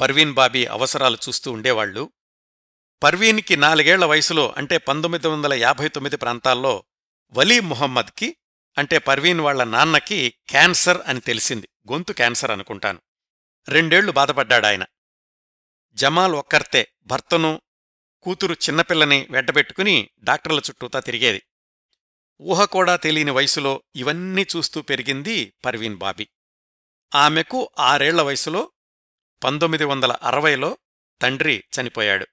[0.00, 2.12] పర్వీన్ బాబీ అవసరాలు చూస్తూ ఉండేవాళ్ళు
[3.02, 6.84] పర్వీన్కి నాలుగేళ్ళ వయసులో అంటే పంతొమ్మిది వందల యాభై తొమ్మిది ప్రాంతాల్లో
[7.32, 8.36] వలీ ముహమ్మద్కి
[8.78, 11.68] అంటే పర్వీన్ వాళ్ళ నాన్నకి క్యాన్సర్ అని తెలిసింది.
[11.92, 13.00] గొంతు క్యాన్సర్ అనుకుంటాను.
[13.68, 14.84] రెండేళ్ళు బాధపడ్డాడాయన.
[15.92, 17.62] జమాల్ ఒక్కర్తే భర్తను
[18.22, 21.42] కూతురు చిన్నపిల్లని వెంటబెట్టుకుని డాక్టర్ల చుట్టూతా తిరిగేది.
[22.40, 26.28] ఊహ కూడా తెలియని వయసులో ఇవన్నీ చూస్తూ పెరిగింది పర్వీన్ బాబీ.
[27.14, 28.72] ఆమెకు ఆరేళ్ళ వయసులో
[29.44, 30.78] పంతొమ్మిది వందల అరవైలో
[31.22, 32.26] తండ్రి చనిపోయాడు.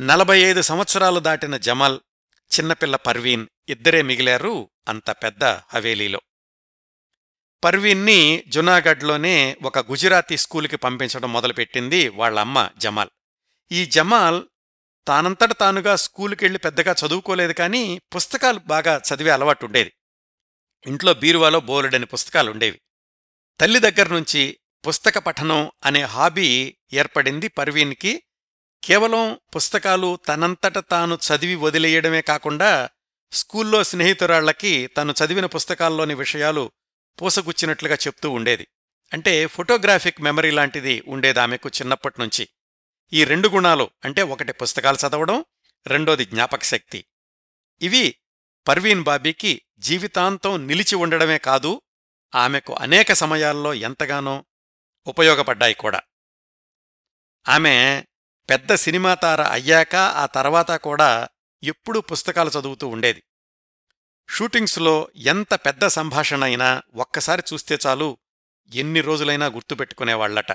[0.00, 2.00] నలభై ఐదు సంవత్సరాలు దాటిన జమాల్
[2.58, 6.20] చిన్నపిల్ల పర్వీన్ ఇద్దరే మిగిలారు అంత పెద్ద హవేలీలో.
[7.64, 13.10] పర్వీన్ని జునాగఢ్లోనే ఒక గుజరాతీ స్కూలుకి పంపించడం మొదలుపెట్టింది వాళ్ళమ్మ జమాల్.
[13.72, 14.42] ఈ జమాల్
[15.08, 19.92] తానంతట తానుగా స్కూలుకెళ్ళి పెద్దగా చదువుకోలేదు కానీ పుస్తకాలు బాగా చదివే అలవాటుండేది.
[20.86, 22.80] ఇంట్లో బీరువాలో బోలెడని పుస్తకాలుండేవి.
[23.60, 24.58] తల్లి దగ్గర్నుంచి
[24.88, 28.22] పుస్తక పఠనం అనే హాబీ ఏర్పడింది పర్వీన్కి
[28.84, 32.88] కేవలం పుస్తకాలు తనంతట తాను చదివి వదిలేయడమే కాకుండా
[33.32, 36.72] స్కూల్లో స్నేహితురాళ్ళకి తను చదివిన పుస్తకాల్లోని విషయాలు
[37.22, 38.68] పూసగుచ్చినట్లుగా చెప్తూ ఉండేది.
[39.12, 42.48] అంటే ఫోటోగ్రాఫిక్ మెమరీ లాంటిది ఉండేది ఆమెకు చిన్నప్పటినుంచి.
[43.12, 45.44] ఈ రెండు గుణాలు అంటే ఒకటి పుస్తకాలు చదవడం
[45.86, 47.04] రెండోది జ్ఞాపకశక్తి
[47.82, 48.16] ఇవి
[48.68, 51.82] పర్వీన్ బాబీకి జీవితాంతం నిలిచి ఉండడమే కాదు
[52.34, 54.44] ఆమెకు అనేక సమయాల్లో ఎంతగానో
[55.06, 56.00] ఉపయోగపడ్డాయి కూడా.
[57.48, 58.04] ఆమె
[58.50, 61.28] పెద్ద సినిమా తార అయ్యాక ఆ తర్వాత కూడా
[61.62, 63.22] ఎప్పుడూ పుస్తకాలు చదువుతూ ఉండేది.
[64.28, 68.18] షూటింగ్స్లో ఎంత పెద్ద సంభాషణ అయినా ఒక్కసారి చూస్తే చాలు
[68.74, 70.52] ఎన్ని రోజులైనా గుర్తుపెట్టుకునేవాళ్ళట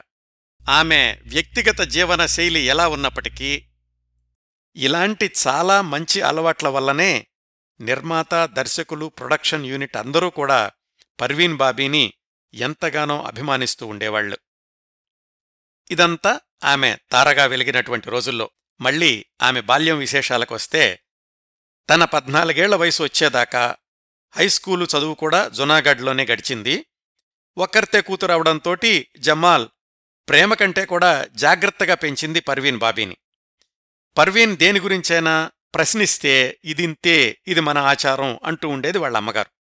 [0.70, 3.66] ఆమె వ్యక్తిగత జీవన శైలి ఎలా ఉన్నప్పటికీ
[4.76, 7.28] ఇలాంటి చాలా మంచి అలవాట్ల వల్లనే
[7.82, 10.72] నిర్మాత దర్శకులు ప్రొడక్షన్ యూనిట్ అందరూ కూడా
[11.22, 12.14] పర్వీన్ బాబీని
[12.54, 14.38] ఎంతగానో అభిమానిస్తూ ఉండేవాళ్ళు
[15.92, 18.50] ఇదంతా ఆమె తారగా వెలిగినటువంటి రోజుల్లో.
[18.82, 21.00] మళ్ళీ ఆమె బాల్యం విశేషాలకొస్తే
[21.90, 23.76] తన పద్నాలుగేళ్ళ వయసు వచ్చేదాకా
[24.36, 26.86] హైస్కూలు చదువు కూడా జునాగఢ్లోనే గడిచింది.
[27.58, 29.68] ఒక్కరితే కూతురవడంతోటి జమాల్
[30.30, 33.18] ప్రేమ కంటే కూడా జాగ్రత్తగా పెంచింది పర్వీన్ బాబీని.
[34.18, 39.55] పర్వీన్ దేని గురించైనా ప్రశ్నిస్తే ఇదింతే ఇది మన ఆచారం అంటూ ఉండేది వాళ్ళ అమ్మగారు.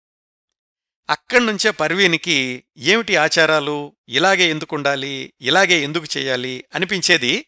[1.11, 3.95] అక్కడ్నుంచే పర్వీనికి ఏమిటి ఆచారాలు?
[4.07, 6.65] ఇలాగే ఎందుకుండాలి ఇలాగే ఎందుకు చేయాలి?
[6.75, 7.45] అనిపించేది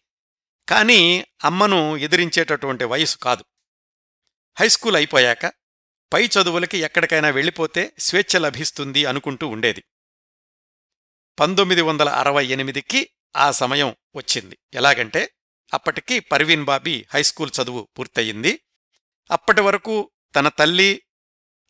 [0.69, 3.45] కాని అమ్మను ఎదిరించేటటువంటి వయసు కాదు.
[4.59, 5.45] హైస్కూల్ అయిపోయాక
[6.13, 9.83] పై చదువులకి ఎక్కడికైనా వెళ్ళిపోతే స్వేచ్ఛ లభిస్తుంది అనుకుంటూ ఉండేది.
[11.39, 14.57] పంతొమ్మిది వందల అరవై ఎనిమిదికి ఆ సమయం వచ్చింది.
[14.73, 15.33] ఎలాగంటే
[15.73, 18.59] అప్పటికి పర్వీన్ బాబీ హైస్కూల్ చదువు పూర్తయింది.
[19.31, 21.03] అప్పటి వరకు తన తల్లి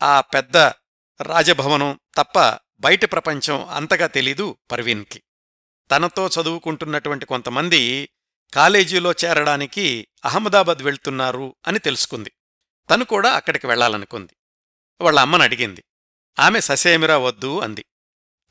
[0.03, 0.57] ఆ పెద్ద
[1.21, 5.23] రాజభవనం తప్ప బయట ప్రపంచం అంతగా తెలీదు పర్వీన్కి.
[5.91, 8.09] తనతో చదువుకుంటున్నటువంటి కొంతమంది
[8.53, 12.31] కాలేజీలో చేరడానికి అహ్మదాబాద్ వెళ్తున్నారు అని తెలుసుకుంది.
[12.89, 14.33] తను కూడా అక్కడికి వెళ్ళాలనుకుంది
[15.01, 15.83] వాళ్ళ అమ్మను అడిగింది.
[16.39, 17.85] ఆమె ససేమిరా వద్దు అంది.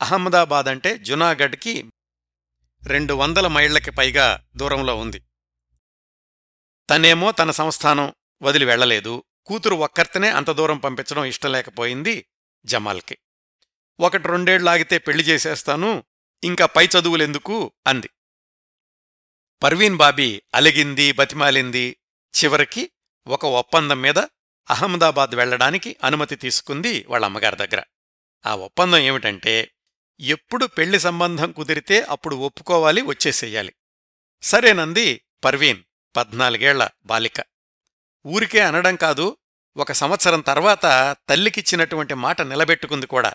[0.01, 1.91] అహ్మదాబాద్ అంటే జునాగఢ్కి
[2.83, 5.23] రెండు వందల మైళ్ళకి పైగా దూరంలో ఉంది.
[6.89, 12.25] తనేమో తన సంస్థానం వదిలి వెళ్ళలేదు కూతురు ఒక్కర్తనే అంత దూరం పంపించడం ఇష్టం లేకపోయింది.
[12.65, 13.17] జమాల్కి.
[13.99, 16.03] ఒకటి రెండేళ్ళాగితే పెళ్ళి చేసేస్తాను
[16.43, 17.71] ఇంకా పై చదువులెందుకు?
[17.87, 18.09] అంది.
[19.63, 21.97] పర్వీన్ బాబీ అలిగింది బతిమాలింది.
[22.43, 22.91] చివరికి
[23.27, 24.19] ఒక ఒప్పందం మీద
[24.69, 27.83] అహ్మదాబాద్ వెళ్ళడానికి అనుమతి తీసుకుంది వాళ్ళ అమ్మగారి దగ్గర.
[28.45, 29.71] ఆ ఒప్పందం ఏమిటంటే
[30.19, 33.73] ఎప్పుడు పెళ్ళి సంబంధం కుదిరితే అప్పుడు ఒప్పుకోవాలి వచ్చేసేయాలి.
[34.41, 35.83] సరేనంది పర్వీన్
[36.15, 37.43] పద్నాలుగేళ్ళ బాలిక.
[38.25, 39.37] ఊరికే అనడం కాదు
[39.77, 43.33] ఒక సంవత్సరం తర్వాత తల్లికిచ్చినటువంటి మాట నిలబెట్టుకుంది కూడా.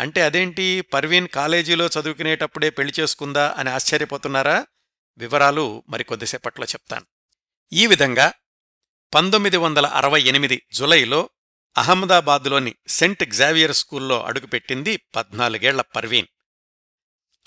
[0.00, 0.80] అంటే అదేంటి?
[0.80, 4.66] పర్వీన్ కాలేజీలో చదువుకునేటప్పుడే పెళ్ళి చేసుకుందా అని ఆశ్చర్యపోతున్నారా?
[5.18, 7.06] వివరాలు మరికొద్దిసేపట్లో చెప్తాను.
[7.72, 8.32] ఈ విధంగా
[9.14, 11.30] పంతొమ్మిది వందల అరవై ఎనిమిది జులైలో
[11.78, 16.26] అహ్మదాబాద్లోని సెంట్ గ్జావియర్ స్కూల్లో అడుగుపెట్టింది పద్నాలుగేళ్ళ పర్వీన్.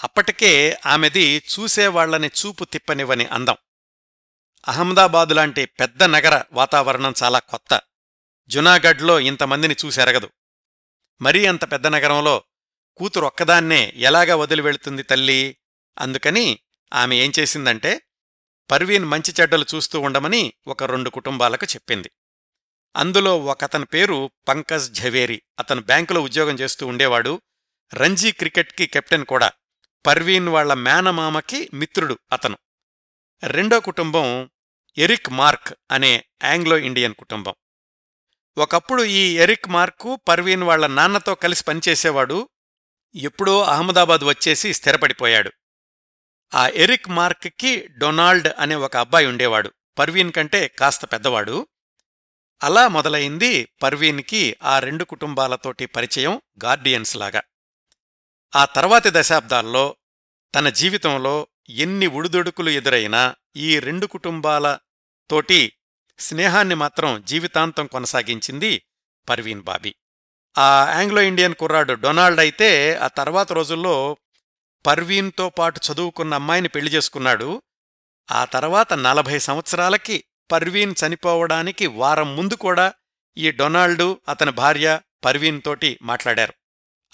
[0.03, 3.55] అప్పటికే ఆమెది చూసేవాళ్ళని చూపు తిప్పనివ్వని అందం.
[4.67, 7.81] అహ్మదాబాద్ లాంటి పెద్ద నగర వాతావరణం చాలా కొత్త.
[8.47, 10.29] జునాగఢ్లో ఇంతమందిని చూసెరగదు.
[11.21, 12.43] మరీ అంత పెద్ద నగరంలో
[12.97, 15.57] కూతురు ఒక్కదాన్నే ఎలాగా వదిలి వెళుతుంది తల్లి?
[15.99, 16.59] అందుకని
[16.93, 18.01] ఆమె ఏం చేసిందంటే
[18.71, 22.11] పర్వీన్ మంచి చెడ్డలు చూస్తూ ఉండమని ఒక రెండు కుటుంబాలకు చెప్పింది.
[22.95, 25.41] అందులో ఒకతని పేరు పంకజ్ ఝవేరి.
[25.59, 27.41] అతను బ్యాంకులో ఉద్యోగం చేస్తూ ఉండేవాడు.
[27.93, 29.51] రంజీ క్రికెట్కి కెప్టెన్ కూడా.
[30.05, 32.57] పర్వీన్ వాళ్ళ మేనమామకి మిత్రుడు అతను.
[33.43, 34.49] రెండో కుటుంబం
[34.97, 37.53] ఎరిక్ మార్క్ అనే ఆంగ్లో ఇండియన్ కుటుంబం.
[38.57, 42.49] ఒకప్పుడు ఈ ఎరిక్ మార్కు పర్వీన్ వాళ్ళ నాన్నతో కలిసి పనిచేసేవాడు.
[43.15, 45.51] ఎప్పుడో అహ్మదాబాద్ వచ్చేసి స్థిరపడిపోయాడు.
[46.55, 49.73] ఆ ఎరిక్ మార్క్కి డొనాల్డ్ అనే ఒక అబ్బాయి ఉండేవాడు.
[49.99, 51.67] పర్వీన్ కంటే కాస్త పెద్దవాడు.
[52.63, 57.41] అలా మొదలైంది పర్వీన్కి ఆ రెండు కుటుంబాలతోటి పరిచయం గార్డియన్స్ లాగా.
[58.55, 59.95] ఆ తర్వాతి దశాబ్దాల్లో
[60.55, 64.77] తన జీవితంలో ఎన్ని ఉడుదొడుకులు ఎదురైనా ఈ రెండు కుటుంబాల
[65.29, 65.73] తోటి
[66.19, 68.81] స్నేహాన్ని మాత్రం జీవితాంతం కొనసాగించింది
[69.29, 69.95] పర్వీన్ బాబీ.
[70.57, 74.17] ఆ ఆంగ్లో ఇండియన్ కుర్రాడు డొనాల్డ్ అయితే ఆ తర్వాత రోజుల్లో
[74.85, 77.61] పర్వీన్తో పాటు చదువుకున్న అమ్మాయిని పెళ్ళి చేసుకున్నాడు.
[78.31, 82.93] ఆ తర్వాత నలభై సంవత్సరాలకి పర్వీన్ చనిపోవడానికి వారం ముందు కూడా
[83.37, 86.53] ఈ డొనాల్డు అతని భార్య పర్వీన్ తోటి మాట్లాడారు.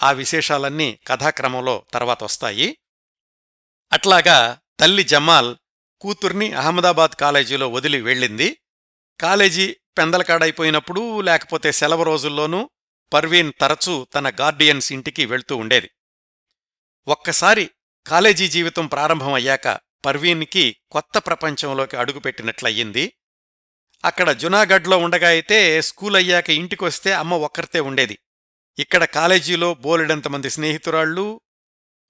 [0.02, 2.78] ఆ విశేషాలన్నీ కథాక్రమంలో తర్వాత వస్తాయి.
[3.92, 5.56] అట్లాగా తల్లి జమాల్
[6.00, 8.58] కూతుర్ని అహ్మదాబాద్ కాలేజీలో వదిలి వెళ్ళింది.
[9.20, 12.70] కాలేజీ పెందలకాడైపోయినప్పుడు లేకపోతే సెలవు రోజుల్లోనూ
[13.12, 15.90] పర్వీన్ తరచూ తన గార్డియన్స్ ఇంటికి వెళ్తూ ఉండేది.
[17.08, 17.70] ఒక్కసారి
[18.06, 19.68] కాలేజీ జీవితం ప్రారంభమయ్యాక
[20.04, 23.12] పర్వీన్కి కొత్త ప్రపంచంలోకి అడుగుపెట్టినట్లయింది.
[24.04, 28.18] అక్కడ జునాగఢ్లో ఉండగా అయితే స్కూల్ అయ్యాక ఇంటికొస్తే అమ్మ ఒక్కరితే ఉండేది.
[28.78, 31.40] ఇక్కడ కాలేజీలో బోలెడంతమంది స్నేహితురాళ్ళు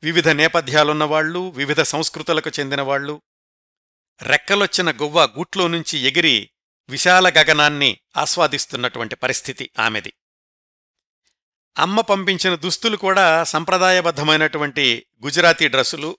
[0.02, 3.22] వివిధ నేపథ్యాలున్నవాళ్ళు వివిధ సంస్కృతులకు చెందినవాళ్ళు
[4.22, 6.50] రెక్కలొచ్చిన గువ్వ గూట్లో నుంచి ఎగిరి
[6.88, 10.12] విశాల గగనాన్ని ఆస్వాదిస్తున్నటువంటి పరిస్థితి ఆమెది.
[11.78, 16.18] అమ్మ పంపించిన దుస్తులు కూడా సంప్రదాయబద్ధమైనటువంటి గుజరాతీ డ్రెస్సులు.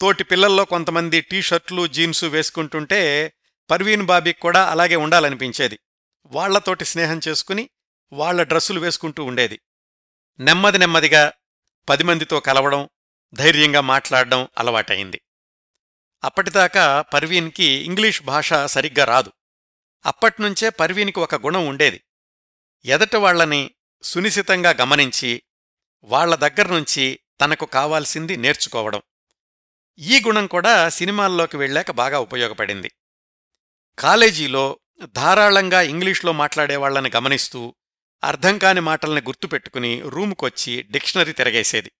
[0.00, 3.32] తోటి పిల్లల్లో కొంతమంది టీషర్ట్లు జీన్సు వేసుకుంటుంటే
[3.70, 5.78] పర్వీన్ బాబీకి కూడా అలాగే ఉండాలనిపించేది.
[6.26, 7.70] వాళ్ళతోటి స్నేహం చేసుకుని
[8.12, 9.60] వాళ్ళ డ్రెస్సులు వేసుకుంటూ ఉండేది.
[10.40, 11.32] నెమ్మది నెమ్మదిగా
[11.88, 12.88] పది మందితో కలవడం
[13.34, 15.20] ధైర్యంగా మాట్లాడడం అలవాటైంది
[16.24, 19.32] అప్పటిదాకా పర్వీన్కి ఇంగ్లీష్ భాష సరిగ్గా రాదు.
[20.06, 22.00] అప్పట్నుంచే పర్వీనికి ఒక గుణం ఉండేది.
[22.84, 23.70] ఎదటివాళ్ళని
[24.02, 25.42] సునిశితంగా గమనించి
[26.04, 29.02] వాళ్ళ దగ్గర్నుంచి తనకు కావాల్సింది నేర్చుకోవడం.
[29.98, 32.92] ఈ గుణం కూడా సినిమాల్లోకి వెళ్ళాక బాగా ఉపయోగపడింది.
[33.98, 37.74] కాలేజీలో ధారాళంగా ఇంగ్లీష్లో మాట్లాడేవాళ్ళని గమనిస్తూ
[38.24, 41.92] అర్థం కాని మాటల్ని గుర్తుపెట్టుకుని రూముకొచ్చి డిక్షనరీ తిరగేసేది.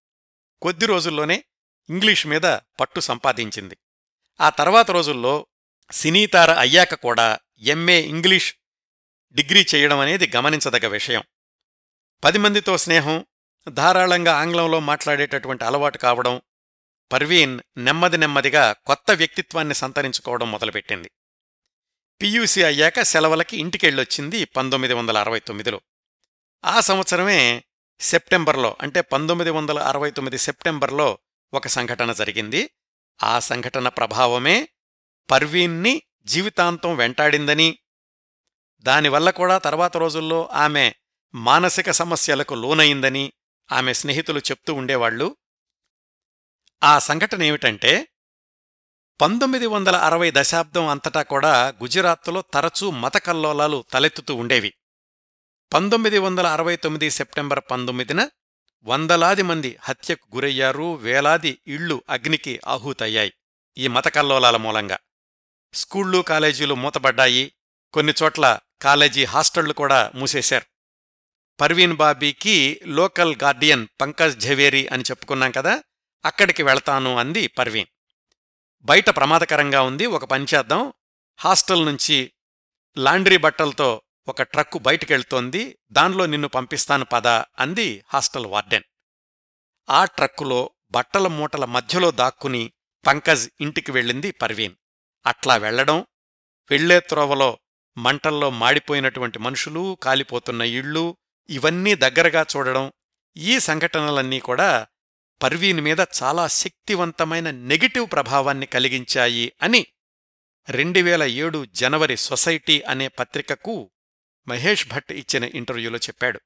[0.61, 1.43] కొద్ది రోజుల్లోనే
[1.89, 2.41] ఇంగ్లీష్ మీద
[2.79, 3.77] పట్టు సంపాదించింది.
[4.41, 5.47] ఆ తర్వాత రోజుల్లో
[5.91, 8.55] సినీతార అయ్యాక కూడా ఎంఏ ఇంగ్లీష్
[9.33, 11.23] డిగ్రీ చేయడం అనేది గమనించదగ్గ విషయం.
[12.23, 13.25] పది మందితో స్నేహం
[13.69, 16.41] ధారాళంగా ఆంగ్లంలో మాట్లాడేటటువంటి అలవాటు కావడం
[17.11, 21.11] పర్వీన్ నెమ్మది నెమ్మదిగా కొత్త వ్యక్తిత్వాన్ని సంతరించుకోవడం మొదలుపెట్టింది.
[22.21, 25.81] పియూసీ అయ్యాక సెలవులకి ఇంటికెళ్ళొచ్చింది పంతొమ్మిది వందల అరవై తొమ్మిదిలో.
[26.65, 27.63] ఆ సంవత్సరమే
[27.99, 31.17] సెప్టెంబర్లో అంటే పంతొమ్మిది వందల అరవై తొమ్మిది సెప్టెంబర్లో
[31.53, 32.69] ఒక సంఘటన జరిగింది.
[33.23, 34.69] ఆ సంఘటన ప్రభావమే
[35.31, 37.77] పర్వీన్ని జీవితాంతం వెంటాడిందని.
[38.81, 40.93] దానివల్ల కూడా తర్వాత రోజుల్లో ఆమె
[41.35, 43.33] మానసిక సమస్యలకు లోనయిందని
[43.71, 45.35] ఆమె స్నేహితులు చెప్తూ ఉండేవాళ్ళు
[46.83, 48.07] ఆ సంఘటన ఏమిటంటే
[49.21, 54.73] పంతొమ్మిది వందల అరవై దశాబ్దం అంతటా కూడా గుజరాత్లో తరచూ మత కల్లోలాలు తలెత్తుతూ ఉండేవి.
[55.73, 58.29] పంతొమ్మిది వందల అరవై తొమ్మిది సెప్టెంబర్ పంతొమ్మిదిన
[58.83, 63.33] వందలాది మంది హత్యకు గురయ్యారు వేలాది ఇళ్ళు అగ్నికి ఆహూతయ్యాయి
[63.77, 64.97] ఈ మత కల్లోలాల మూలంగా.
[65.73, 67.53] స్కూళ్ళు కాలేజీలు మూతబడ్డాయి.
[67.93, 70.65] కొన్ని చోట్ల కాలేజీ హాస్టళ్ళు కూడా మూసేశారు.
[71.61, 75.83] పర్వీన్ బాబీకి లోకల్ గార్డియన్ పంకజ్ ఝవేరి అని చెప్పుకున్నాం కదా
[76.25, 77.87] అక్కడికి వెళతాను అంది పర్వీన్.
[78.81, 80.93] బయట ప్రమాదకరంగా ఉంది ఒక పనిచేద్దాం
[81.37, 82.33] హాస్టల్ నుంచి
[82.97, 88.83] లాండ్రీ బట్టలతో ఒక ట్రక్కు బయటికెళ్తోంది దానిలో నిన్ను పంపిస్తాను పదా అంది హాస్టల్ వార్డెన్.
[89.89, 92.73] ఆ ట్రక్కులో బట్టల మూటల మధ్యలో దాక్కుని
[93.05, 94.75] పంకజ్ ఇంటికి వెళ్ళింది పర్వీన్.
[95.25, 96.05] అట్లా వెళ్ళడం
[96.71, 97.59] వెళ్ళే త్రోవలో
[97.97, 101.17] మంటల్లో మాడిపోయినటువంటి మనుషులు కాలిపోతున్న ఇళ్ళు
[101.49, 102.93] ఇవన్నీ దగ్గరగా చూడడం
[103.37, 104.87] ఈ సంఘటనలన్నీ కూడా
[105.43, 109.87] పర్వీన్ మీద చాలా శక్తివంతమైన నెగిటివ్ ప్రభావాన్ని కలిగించాయి అని
[110.69, 113.91] రెండువేల ఏడు జనవరి సొసైటీ అనే పత్రికకు
[114.47, 116.41] మహేష్ భట్ ఇచ్చిన ఇంటర్వ్యూలో చెప్పాడు.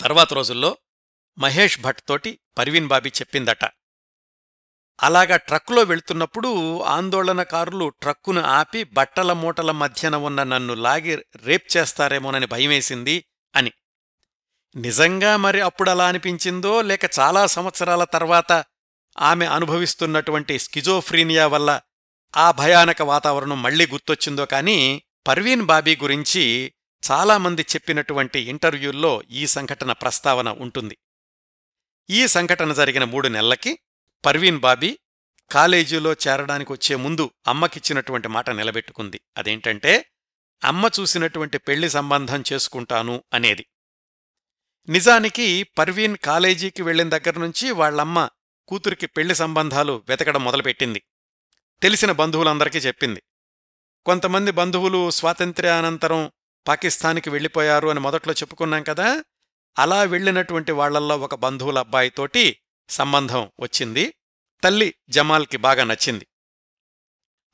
[0.00, 0.78] తర్వాత రోజుల్లో
[1.38, 3.77] మహేష్ భట్ తోటి పర్వీన్ బాబీ చెప్పిందట.
[5.02, 13.24] అలాగా ట్రక్కులో వెళ్తున్నప్పుడు ఆందోళనకారులు ట్రక్కును ఆపి బట్టల మూటల మధ్యన ఉన్న నన్ను లాగి రేప్ చేస్తారేమోనని భయమేసింది
[13.56, 13.72] అని.
[14.76, 18.64] నిజంగా మరి అప్పుడలా అనిపించిందో లేక చాలా సంవత్సరాల తర్వాత
[19.18, 21.80] ఆమె అనుభవిస్తున్నటువంటి స్కిజోఫ్రీనియా వల్ల
[22.36, 26.72] ఆ భయానక వాతావరణం మళ్ళీ గుర్తొచ్చిందో కానీ పర్వీన్ బాబీ గురించి
[27.10, 30.98] చాలామంది చెప్పినటువంటి ఇంటర్వ్యూల్లో ఈ సంఘటన ప్రస్తావన ఉంటుంది.
[32.10, 33.78] ఈ సంఘటన జరిగిన మూడు నెలలకి
[34.24, 34.98] పర్వీన్ బాబీ
[35.50, 39.20] కాలేజీలో చేరడానికి వచ్చే ముందు అమ్మకిచ్చినటువంటి మాట నిలబెట్టుకుంది.
[39.36, 40.04] అదేంటంటే
[40.64, 43.66] అమ్మ చూసినటువంటి పెళ్ళి సంబంధం చేసుకుంటాను అనేది.
[44.88, 48.28] నిజానికి పర్వీన్ కాలేజీకి వెళ్ళిన దగ్గర్నుంచి వాళ్ళమ్మ
[48.68, 51.02] కూతురికి పెళ్ళి సంబంధాలు వెతకడం మొదలుపెట్టింది.
[51.82, 53.22] తెలిసిన బంధువులందరికీ చెప్పింది.
[54.06, 56.32] కొంతమంది బంధువులు స్వాతంత్ర్యానంతరం
[56.68, 59.24] పాకిస్తాన్కి వెళ్ళిపోయారు అని మొదట్లో చెప్పుకున్నాం కదా
[59.78, 64.14] అలా వెళ్ళినటువంటి వాళ్ళల్లో ఒక బంధువుల అబ్బాయితోటి సంబంధం వచ్చింది.
[64.64, 66.26] తల్లి జమాల్కి బాగా నచ్చింది.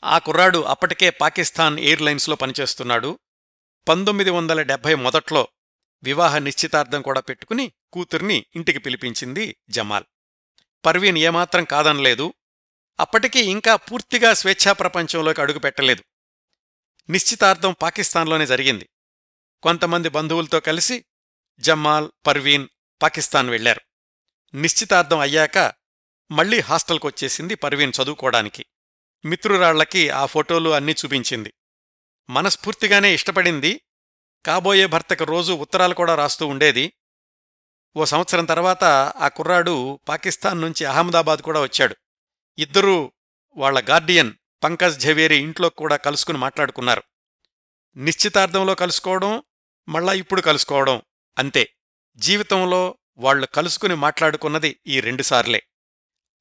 [0.05, 3.19] ఆ కుర్రాడు అప్పటికే పాకిస్తాన్ ఎయిర్లైన్స్లో పనిచేస్తున్నాడు.
[3.89, 5.49] పంతొమ్మిది వందల డెబ్భై మొదట్లో
[6.03, 10.05] వివాహ నిశ్చితార్థం కూడా పెట్టుకుని కూతుర్ని ఇంటికి పిలిపించింది జమాల్.
[10.87, 12.35] పర్వీన్ ఏమాత్రం కాదనలేదు.
[13.01, 16.05] అప్పటికీ ఇంకా పూర్తిగా స్వేచ్ఛా ప్రపంచంలోకి అడుగుపెట్టలేదు
[17.11, 18.89] నిశ్చితార్థం పాకిస్తాన్లోనే జరిగింది.
[19.63, 21.05] కొంతమంది బంధువులతో కలిసి
[21.59, 22.69] జమ్మాల్ పర్వీన్
[23.03, 23.81] పాకిస్తాన్ వెళ్ళారు
[24.55, 25.59] నిశ్చితార్థం అయ్యాక
[26.31, 28.67] మళ్ళీ హాస్టల్కొచ్చేసింది పర్వీన్ చదువుకోడానికి
[29.25, 31.55] మిత్రురాళ్ళకి ఆ ఫోటోలు అన్నీ చూపించింది.
[32.31, 33.81] మనస్ఫూర్తిగానే ఇష్టపడింది.
[34.47, 36.93] కాబోయే భర్తకు రోజూ ఉత్తరాలు కూడా రాస్తూ ఉండేది.
[37.97, 38.85] ఓ సంవత్సరం తర్వాత
[39.17, 41.97] ఆ కుర్రాడు పాకిస్తాన్ నుంచి అహ్మదాబాద్ కూడా వచ్చాడు.
[42.59, 43.13] ఇద్దరూ
[43.57, 44.33] వాళ్ళ గార్డియన్
[44.65, 47.03] పంకజ్ ఝవేరి ఇంట్లో కూడా కలుసుకుని మాట్లాడుకున్నారు.
[47.97, 49.43] నిశ్చితార్థంలో కలుసుకోవడం
[49.89, 51.03] మళ్ళా ఇప్పుడు కలుసుకోవడం
[51.39, 51.73] అంతే.
[52.17, 55.63] జీవితంలో వాళ్ళు కలుసుకుని మాట్లాడుకున్నది ఈ రెండుసార్లే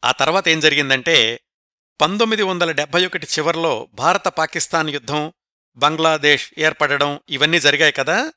[0.05, 1.39] ఆ తర్వాత ఏం జరిగిందంటే
[2.01, 5.33] పంతొమ్మిది వందల డెబ్బై ఒకటి చివర్లో భారత పాకిస్తాన్ యుద్ధం
[5.77, 8.33] బంగ్లాదేశ్ ఏర్పడడం ఇవన్నీ జరిగాయి కదా?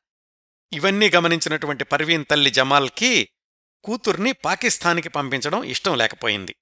[0.73, 3.29] ఇవన్నీ గమనించినటువంటి పర్వీన్ తల్లి జమాల్కి
[3.85, 6.57] కూతుర్ని పాకిస్తాన్కి పంపించడం ఇష్టం లేకపోయింది.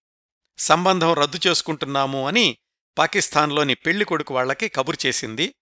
[0.59, 2.59] సంబంధం రద్దు చేసుకుంటున్నాము అని
[2.99, 5.55] పాకిస్తాన్లోని పెళ్ళి కొడుకు వాళ్ళకి కబురు చేసింది.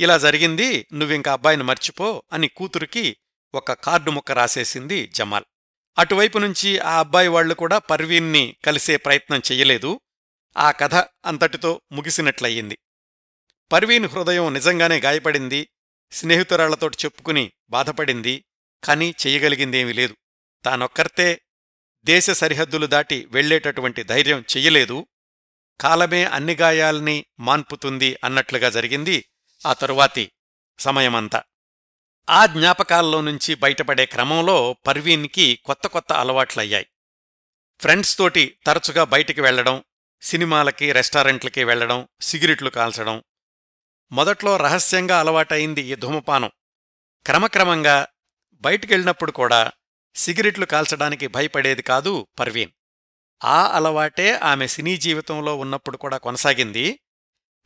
[0.00, 3.16] ఇలా జరిగింది నువ్వింక అబ్బాయిని మర్చిపో అని కూతురికి
[3.54, 5.44] ఒక కార్డు ముక్క రాసేసింది జమాల్.
[5.98, 10.00] అటువైపు నుంచి ఆ అబ్బాయి వాళ్ళు కూడా పర్వీన్ని కలిసే ప్రయత్నం చెయ్యలేదు.
[10.56, 10.94] ఆ కథ
[11.26, 12.78] అంతటితో ముగిసినట్లయింది.
[13.72, 15.68] పర్వీన్ హృదయం నిజంగానే గాయపడింది.
[16.12, 18.44] స్నేహితురాళ్ళతోటి చెప్పుకుని బాధపడింది.
[18.84, 20.16] కానీ చెయ్యగలిగిందేమీ లేదు.
[20.64, 21.40] తానొక్కర్తే
[22.04, 25.06] దేశ సరిహద్దులు దాటి వెళ్ళేటటువంటి ధైర్యం చెయ్యలేదు.
[25.80, 29.24] కాలమే అన్ని గాయాల్ని మాన్పుతుంది అన్నట్లుగా జరిగింది.
[29.66, 30.32] ఆ తరువాతి
[30.78, 31.42] సమయమంతా.
[32.30, 36.86] ఆ జ్ఞాపకాల్లో నుంచి బయటపడే క్రమంలో పర్వీన్కి కొత్త కొత్త అలవాట్లయ్యాయి.
[37.80, 39.84] ఫ్రెండ్స్ తోటి తరచుగా బయటికి వెళ్ళడం
[40.22, 43.22] సినిమాలకి రెస్టారెంట్లకి వెళ్ళడం సిగరెట్లు కాల్చడం.
[44.12, 46.50] మొదట్లో రహస్యంగా అలవాటైంది ఈ ధూమపానం.
[47.26, 48.06] క్రమక్రమంగా
[48.54, 49.72] బయటికెళ్ళినప్పుడు కూడా
[50.14, 52.70] సిగరెట్లు కాల్చడానికి భయపడేది కాదు పర్వీన్.
[53.44, 57.00] ఆ అలవాటే ఆమె సినీ జీవితంలో ఉన్నప్పుడు కూడా కొనసాగింది.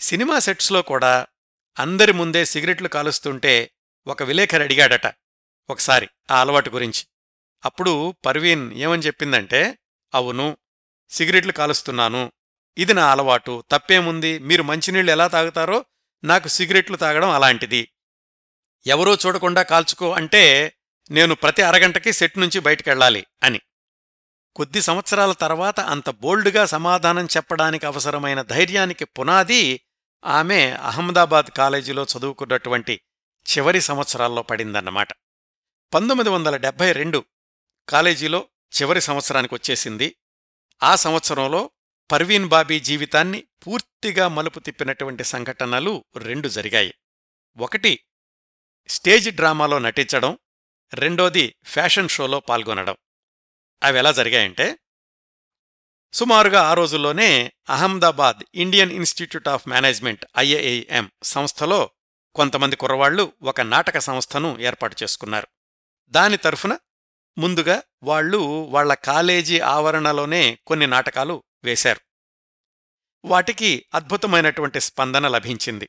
[0.01, 1.27] సినిమా సెట్స్లో కూడా
[1.79, 3.70] అందరి ముందే సిగరెట్లు కాలుస్తుంటే
[4.07, 5.15] ఒక విలేఖరి అడిగాడట
[5.71, 7.07] ఒకసారి ఆ అలవాటు గురించి.
[7.65, 9.79] అప్పుడు పర్వీన్ ఏమని చెప్పిందంటే
[10.15, 10.57] అవును
[11.11, 12.33] సిగరెట్లు కాలుస్తున్నాను.
[12.79, 13.65] ఇది నా అలవాటు.
[13.71, 14.38] తప్పేముంది?
[14.38, 15.85] మీరు మంచినీళ్ళు ఎలా తాగుతారో
[16.25, 17.88] నాకు సిగరెట్లు తాగడం అలాంటిది.
[18.87, 20.73] ఎవరూ చూడకుండా కాల్చుకో అంటే
[21.11, 23.61] నేను ప్రతి అరగంటకి సెట్ నుంచి బయటికెళ్ళాలి అని.
[24.57, 29.81] కొద్ది సంవత్సరాల తర్వాత అంత బోల్డ్గా సమాధానం చెప్పడానికి అవసరమైన ధైర్యానికి పునాది
[30.25, 33.01] ఆమె అహ్మదాబాద్ కాలేజీలో చదువుకున్నటువంటి
[33.48, 35.09] చివరి సంవత్సరాల్లో పడిందన్నమాట.
[35.94, 37.24] పంతొమ్మిది వందల డెబ్బై రెండు
[37.88, 38.48] కాలేజీలో
[38.83, 40.16] చివరి సంవత్సరానికి వచ్చేసింది
[40.83, 41.70] ఆ సంవత్సరంలో
[42.12, 46.94] పర్వీన్ బాబీ జీవితాన్ని పూర్తిగా మలుపు తిప్పినటువంటి సంఘటనలు రెండు జరిగాయి.
[47.57, 48.05] ఒకటి
[48.88, 50.38] స్టేజ్ డ్రామాలో నటించడం.
[50.94, 52.96] రెండోది ఫ్యాషన్ షోలో పాల్గొనడం.
[53.83, 54.78] అవి ఎలా జరిగాయంటే
[56.12, 61.90] సుమారుగా ఆ రోజుల్లోనే Ahmedabad Indian Institute of Management IAAM సంస్థలో
[62.35, 65.47] కొంతమంది కుర్రవాళ్ళు ఒక నాటక సంస్థను ఏర్పాటు చేసుకున్నారు.
[66.09, 66.79] దాని తరఫున
[67.38, 72.01] ముందుగా వాళ్ళు వాళ్ళ కాలేజీ ఆవరణలోనే కొన్ని నాటకాలు వేశారు.
[73.25, 75.88] వాటికి అద్భుతమైనటువంటి స్పందన లభించింది.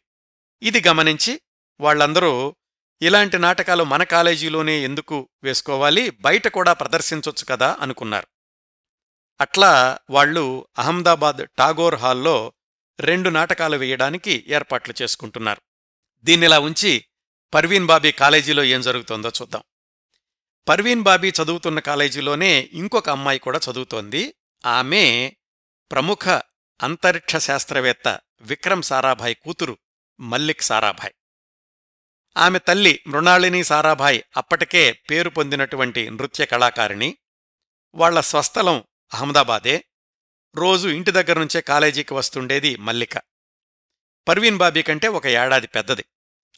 [0.62, 1.41] ఇది గమనించి
[1.82, 2.56] వాళ్ళందరూ
[3.01, 8.27] ఇలాంటి నాటకాలు మన కాలేజీలోనే ఎందుకు వేసుకోవాలి బయట కూడా ప్రదర్శించొచ్చు కదా అనుకున్నారు.
[9.41, 12.53] అట్లా వాళ్ళు అహ్మదాబాద్ టాగోర్ హాల్లో
[12.99, 15.62] రెండు నాటకాలు వేయడానికి ఏర్పాట్లు చేసుకుంటున్నారు.
[16.23, 17.05] దీన్నిలా ఉంచి
[17.53, 19.63] పర్వీన్ బాబీ కాలేజీలో ఏం జరుగుతోందో చూద్దాం.
[20.67, 24.33] పర్వీన్ బాబీ చదువుతున్న కాలేజీలోనే ఇంకొక అమ్మాయి కూడా చదువుతోంది.
[24.65, 25.31] ఆమె
[25.91, 26.29] ప్రముఖ
[26.81, 29.77] అంతరిక్ష శాస్త్రవేత్త విక్రమ్ సారాభాయ్ కూతురు
[30.19, 31.12] మల్లిక్ సారాభాయ్.
[32.38, 37.17] ఆమె తల్లి మృణాళిని సారాభాయ్ అప్పటికే పేరు పొందినటువంటి నృత్య కళాకారిణి.
[37.95, 38.83] వాళ్ళ స్వస్థలం
[39.13, 39.86] అహ్మదాబాదే.
[40.55, 43.17] రోజు ఇంటి దగ్గర నుంచే కాలేజీకి వస్తుండేది మల్లిక.
[44.27, 46.05] పర్వీన్ బాబీ కంటే ఒక ఏడాది పెద్దది.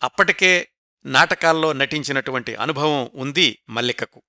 [0.04, 0.72] అప్పటికే
[1.06, 4.24] నాటకాల్లో నటించినటువంటి అనుభవం ఉంది మల్లికకు.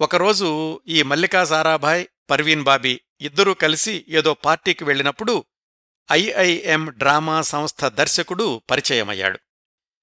[0.00, 5.44] ఒకరోజు ఈ మల్లికా సారాభాయ్ పర్వీన్ బాబీ ఇద్దరూ కలిసి ఏదో పార్టీకి వెళ్ళినప్పుడు
[6.12, 9.38] ఐఐఎం డ్రామా సంస్థ దర్శకుడు పరిచయమయ్యాడు.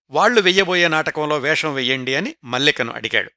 [0.09, 3.31] వాళ్ళు వెయ్యబోయే నాటకంలో వేషం వెయ్యండి అని మల్లికను అడిగాడు.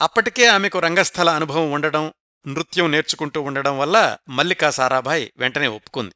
[0.00, 2.12] అప్పటికే ఆమెకు రంగస్థల అనుభవం ఉండడం
[2.46, 6.14] నృత్యం నేర్చుకుంటూ ఉండడం వల్ల మల్లికా సారాభాయ్ వెంటనే ఒప్పుకుంది.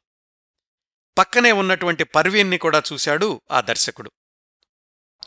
[1.17, 4.11] పక్కనే ఉన్నటువంటి పర్వీన్ని కూడా చూశాడు ఆ దర్శకుడు.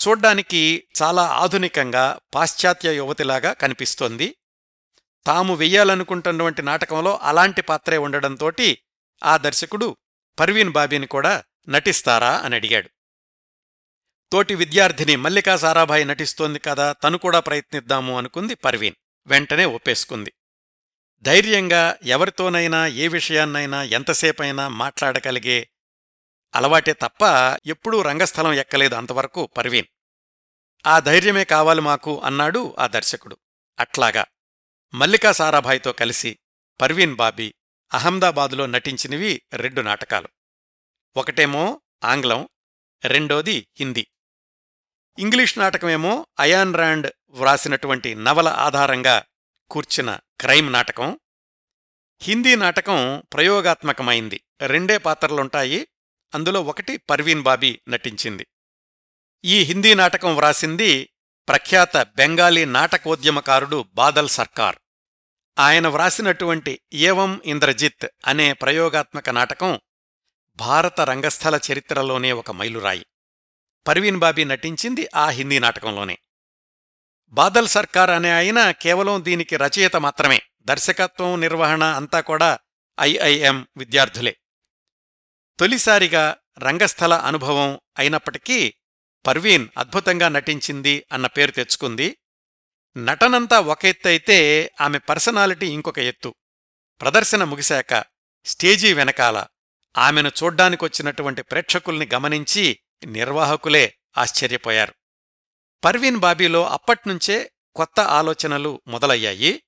[0.09, 4.37] చూడ్డానికి చాలా ఆధునికంగా పాశ్చాత్య యువతిలాగా కనిపిస్తోంది.
[5.27, 8.53] తాము వెయ్యాలనుకుంటున్నటువంటి నాటకంలో అలాంటి పాత్రే ఉండడంతో
[9.23, 9.97] ఆ దర్శకుడు
[10.39, 12.91] పర్వీన్ బాబీని కూడా నటిస్తారా అని అడిగాడు.
[14.33, 18.95] తోటి విద్యార్థిని మల్లికా సారాభాయి నటిస్తోంది కదా తను కూడా ప్రయత్నిద్దాము అనుకుంది పర్వీన్.
[19.27, 20.33] వెంటనే ఒప్పేసుకుంది.
[21.23, 25.69] ధైర్యంగా ఎవరితోనైనా ఏ విషయాన్నైనా ఎంతసేపైనా మాట్లాడగలిగే
[26.57, 27.23] అలవాటే తప్ప
[27.67, 29.87] ఎప్పుడూ రంగస్థలం ఎక్కలేదు అంతవరకు పర్వీన్.
[30.87, 33.37] ఆ ధైర్యమే కావాలి మాకు అన్నాడు ఆ దర్శకుడు.
[33.81, 34.27] అట్లాగా
[34.95, 36.39] మల్లికా సారాభాయ్తో కలిసి
[36.81, 37.55] పర్వీన్ బాబీ
[37.95, 40.29] అహ్మదాబాదులో నటించినవి రెండు నాటకాలు.
[41.17, 42.49] ఒకటేమో ఆంగ్లం
[43.05, 44.07] రెండోది హిందీ.
[45.19, 49.25] ఇంగ్లీష్ నాటకమేమో అయాన్ రాండ్ వ్రాసినటువంటి నవల ఆధారంగా
[49.71, 51.21] కూర్చిన క్రైమ్ నాటకం.
[52.23, 54.41] హిందీ నాటకం ప్రయోగాత్మకమైంది.
[54.61, 55.89] రెండే పాత్రలుంటాయి.
[56.35, 58.47] అందులో ఒకటి పర్వీన్ బాబీ నటించింది.
[59.45, 61.11] ఈ హిందీ నాటకం వ్రాసింది
[61.49, 64.77] ప్రఖ్యాత బెంగాలీ నాటకోద్యమకారుడు బాదల్ సర్కార్.
[65.59, 69.81] ఆయన వ్రాసినటువంటి ఏవం ఇంద్రజిత్ అనే ప్రయోగాత్మక నాటకం
[70.57, 73.07] భారత రంగస్థల చరిత్రలోనే ఒక మైలురాయి.
[73.89, 76.19] పర్వీన్ బాబీ నటించింది ఆ హిందీ నాటకంలోనే.
[77.29, 80.43] బాదల్ సర్కార్ అనే ఆయన కేవలం దీనికి రచయిత మాత్రమే.
[80.63, 82.59] దర్శకత్వం నిర్వహణ అంతా కూడా
[83.01, 84.37] ఐఐఎం విద్యార్థులే.
[85.59, 88.75] తొలిసారిగా రంగస్థల అనుభవం అయినప్పటికీ
[89.27, 92.17] పర్వీన్ అద్భుతంగా నటించింది అన్న పేరు తెచ్చుకుంది.
[92.97, 96.35] నటనంతా ఒక ఎత్తు అయితే ఆమె పర్సనాలిటీ ఇంకొక ఎత్తు.
[97.01, 98.05] ప్రదర్శన ముగిశాక
[98.45, 99.45] స్టేజీ వెనకాల
[99.99, 104.95] ఆమెను చూడ్డానికొచ్చినటువంటి ప్రేక్షకుల్ని గమనించి నిర్వాహకులే ఆశ్చర్యపోయారు.
[105.85, 109.63] పర్వీన్ బాబీలో అప్పట్నుంచే కొత్త ఆలోచనలు మొదలయ్యాయి.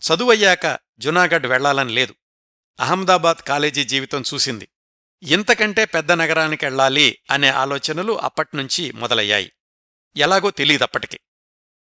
[0.00, 2.14] చదువయ్యాక జునాగఢ్ వెళ్ళాలని లేదు.
[2.80, 4.68] అహ్మదాబాద్ కాలేజీ జీవితం చూసింది.
[5.22, 9.52] ఇంతకంటే పెద్ద నగరానికెళ్ళాలి అనే ఆలోచనలు అప్పట్నుంచి మొదలయ్యాయి.
[10.16, 11.20] ఎలాగో తెలీదప్పటికి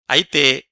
[0.09, 0.63] అయితే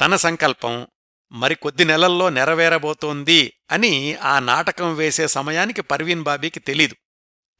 [0.00, 0.86] తన సంకల్పం
[1.32, 6.96] మరికొద్ది నెలల్లో నెరవేరబోతోంది అని ఆ నాటకం వేసే సమయానికి పర్వీన్ బాబీకి తెలీదు.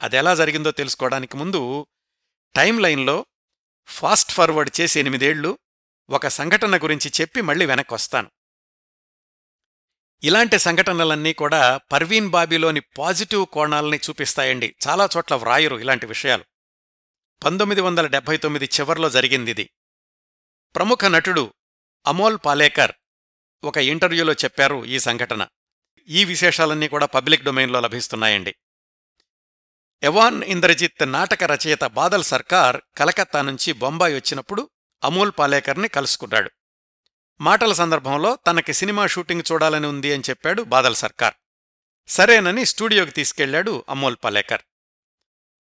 [0.03, 1.87] అదెలా జరిగిందో తెలుసుకోవడానికి ముందు
[2.57, 3.27] టైం లైన్లో
[3.87, 5.59] ఫాస్ట్ ఫార్వర్డ్ చేసి ఎనిమిదేళ్ళు
[6.11, 8.31] ఒక సంఘటన గురించి చెప్పి మళ్ళీ వెనక్కొస్తాను.
[10.25, 14.75] ఇలాంటి సంఘటనలన్నీ కూడా పర్వీన్ బాబీలోని పాజిటివ్ కోణాలని చూపిస్తాయండి.
[14.89, 16.45] చాలా చోట్ల వ్రాయరు ఇలాంటి విషయాలు.
[17.45, 19.71] పంతొమ్మిది వందల డెబ్బై తొమ్మిది చివర్లో జరిగిందిది.
[20.77, 21.55] ప్రముఖ నటుడు
[22.07, 22.93] అమోల్ పాలేకర్
[23.65, 25.47] ఒక ఇంటర్వ్యూలో చెప్పారు ఈ సంఘటన.
[26.09, 28.55] ఈ విశేషాలన్నీ కూడా పబ్లిక్ డొమైన్లో లభిస్తున్నాయండి.
[30.03, 34.71] ఎవాన్ ఇంద్రజిత్ నాటక రచయిత బాదల్ సర్కార్ కలకత్తా నుంచి బొంబాయి వచ్చినప్పుడు
[35.05, 36.51] అమోల్ పాలేకర్ని కలుసుకున్నాడు.
[37.41, 41.35] మాటల సందర్భంలో తనకి సినిమా షూటింగ్ చూడాలని ఉంది అని చెప్పాడు బాదల్ సర్కార్.
[42.09, 44.63] సరేనని స్టూడియోకి తీసుకెళ్ళాడు అమోల్ పాలేకర్.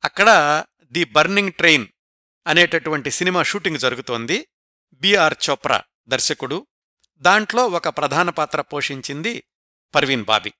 [0.04, 1.86] అక్కడ ది బర్నింగ్ ట్రైన్
[2.46, 4.48] అనేటటువంటి సినిమా షూటింగ్ జరుగుతోంది.
[4.92, 6.66] బిఆర్ చోప్రా దర్శకుడు.
[7.18, 9.44] దాంట్లో ఒక ప్రధాన పాత్ర పోషించింది
[9.94, 10.52] పర్వీన్ బాబీ.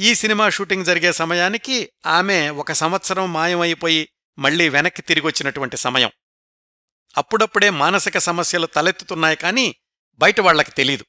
[0.00, 4.08] ఈ సినిమా షూటింగ్ జరిగే సమయానికి ఆమె ఒక సంవత్సరం మాయమైపోయి
[4.38, 6.10] మళ్ళీ వెనక్కి తిరిగొచ్చినటువంటి సమయం.
[7.16, 9.76] అప్పుడప్పుడే మానసిక సమస్యలు తలెత్తుతున్నాయి కానీ
[10.22, 11.04] బయట వాళ్ళకి తెలీదు.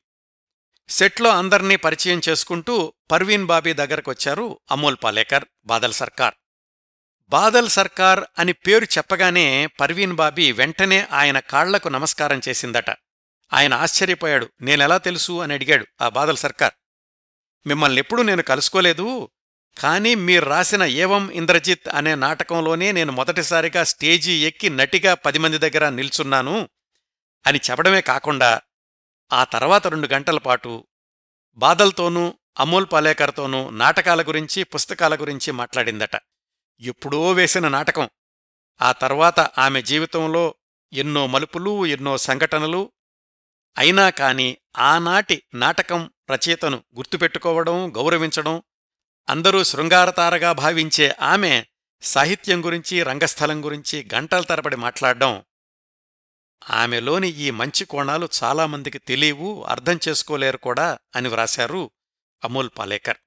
[0.89, 6.33] సెట్లో అందర్నీ పరిచయం చేసుకుంటూ పర్వీన్ బాబీ దగ్గరకొచ్చారు అమోల్ పాలేకర్ బాదల్ సర్కార్.
[7.29, 12.89] బాదల్ సర్కార్ అని పేరు చెప్పగానే పర్వీన్ బాబీ వెంటనే ఆయన కాళ్ళకు నమస్కారం చేసిందట.
[13.53, 14.49] ఆయన ఆశ్చర్యపోయాడు.
[14.61, 15.41] నేనెలా తెలుసు?
[15.41, 16.73] అని అడిగాడు ఆ బాదల్ సర్కార్.
[17.67, 19.29] మిమ్మల్నెప్పుడూ నేను కలుసుకోలేదు
[19.77, 25.89] కానీ మీరు రాసిన ఏవం ఇంద్రజిత్ అనే నాటకంలోనే నేను మొదటిసారిగా స్టేజీ ఎక్కి నటిగా పది మంది దగ్గర
[25.89, 26.69] నిల్చున్నాను
[27.47, 28.61] అని చెప్పడమే కాకుండా
[29.33, 30.87] ఆ తర్వాత రెండు గంటల పాటు
[31.57, 36.15] బాదల్తోనూ అమోల్ పాలేకర్తోనూ నాటకాల గురించి పుస్తకాల గురించి మాట్లాడిందట.
[36.81, 38.09] ఎప్పుడో వేసిన నాటకం.
[38.81, 40.55] ఆ తర్వాత ఆమె జీవితంలో
[40.93, 42.91] ఎన్నో మలుపులు ఎన్నో సంఘటనలు
[43.77, 48.63] అయినా కాని ఆనాటి నాటకం రచయితను గుర్తుపెట్టుకోవడం గౌరవించడం
[49.29, 51.65] అందరూ శృంగారతారగా భావించే ఆమె
[52.01, 55.43] సాహిత్యం గురించి రంగస్థలం గురించి గంటల తరబడి మాట్లాడడం
[56.69, 61.91] ఆమెలోని ఈ మంచి కోణాలు చాలామందికి తెలియవు అర్థం చేసుకోలేరు కూడా అని వ్రాశారు
[62.43, 63.17] అమోల్ పాలేకర్.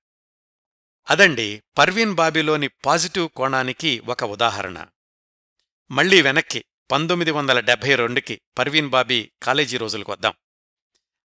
[1.10, 4.86] అదండి పర్వీన్ బాబీలోని పాజిటివ్ కోణానికి ఒక ఉదాహరణ.
[5.90, 10.34] మళ్ళీ వెనక్కి పంతొమ్మిది వందల డెబ్బై రెండుకి పర్వీన్ బాబీ కాలేజీ రోజులకు వద్దాం.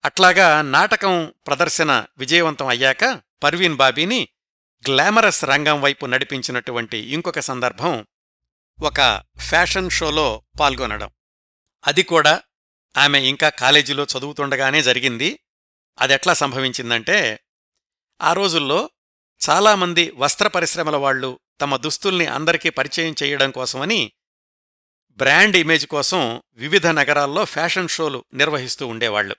[0.05, 4.28] అట్లాగా నాటకం ప్రదర్శన విజయవంతం అయ్యాక పర్వీన్ బాబీని
[4.89, 8.07] గ్లామరస్ రంగం వైపు నడిపించినటువంటి ఇంకొక సందర్భం
[8.80, 11.09] ఒక ఫ్యాషన్ షోలో పాల్గొనడం.
[11.88, 12.41] అది కూడా
[12.97, 15.39] ఆమె ఇంకా కాలేజీలో చదువుతుండగానే జరిగింది.
[15.99, 17.39] అదెట్లా సంభవించిందంటే
[18.21, 18.89] ఆ రోజుల్లో
[19.49, 24.11] చాలామంది వస్త్ర పరిశ్రమల వాళ్ళు తమ దుస్తుల్ని అందరికీ పరిచయం చేయడం కోసమని
[25.09, 29.36] బ్రాండ్ ఇమేజ్ కోసం వివిధ నగరాల్లో ఫ్యాషన్ షోలు నిర్వహిస్తూ ఉండేవాళ్ళు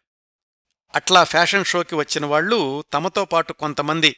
[0.95, 4.17] అట్లా ఫ్యాషన్ షోకి వచ్చిన వాళ్ళు తమతో పాటు కొంతమంది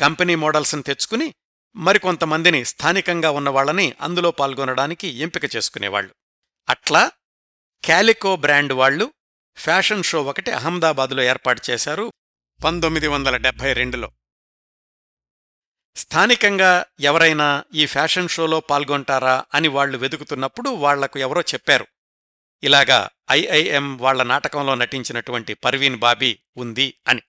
[0.00, 1.34] కంపెనీ మోడల్స్ని తెచ్చుకుని
[1.76, 6.14] మరికొంతమందిని స్థానికంగా ఉన్నవాళ్ళని అందులో పాల్గొనడానికి ఎంపిక చేసుకునేవాళ్ళు
[6.68, 7.12] అట్లా
[7.84, 9.12] క్యాలికో బ్రాండ్ వాళ్ళు
[9.56, 12.12] ఫ్యాషన్ షో ఒకటి అహ్మదాబాద్లో ఏర్పాటు చేశారు
[12.64, 14.12] పంతొమ్మిది వందల డెబ్బై రెండులో.
[15.96, 21.86] స్థానికంగా ఎవరైనా ఈ ఫ్యాషన్ షోలో పాల్గొంటారా అని వాళ్ళు వెతుకుతున్నప్పుడు వాళ్ళకు ఎవరో చెప్పారు.
[22.62, 27.22] ఇలాగా ఐఐఎం వాళ్ళ నాటకంలో నటించినటువంటి పర్వీన్ బాబీ ఉంది అని.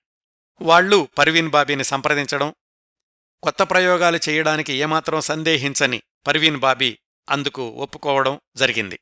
[0.62, 2.54] వాళ్ళు పర్వీన్ బాబీని సంప్రదించడం
[3.42, 6.98] కొత్త ప్రయోగాలు చేయడానికి ఏమాత్రం సందేహించని పర్వీన్ బాబీ
[7.30, 9.00] అందుకు ఒప్పుకోవడం జరిగింది.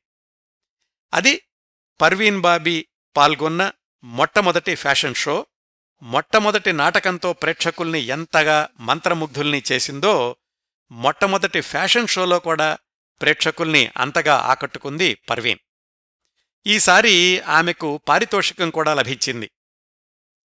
[1.14, 1.42] అది
[2.00, 2.86] పర్వీన్ బాబీ
[3.16, 3.72] పాల్గొన్న
[4.04, 5.46] మొట్టమొదటి ఫ్యాషన్ షో.
[6.02, 10.36] మొట్టమొదటి నాటకంతో ప్రేక్షకుల్ని ఎంతగా మంత్రముగ్ధుల్ని చేసిందో
[10.90, 12.78] మొట్టమొదటి ఫ్యాషన్ షోలో కూడా
[13.20, 15.58] ప్రేక్షకుల్ని అంతగా ఆకట్టుకుంది పర్వీన్.
[16.66, 19.50] ఈసారి ఆమెకు పారితోషికం కూడా లభించింది.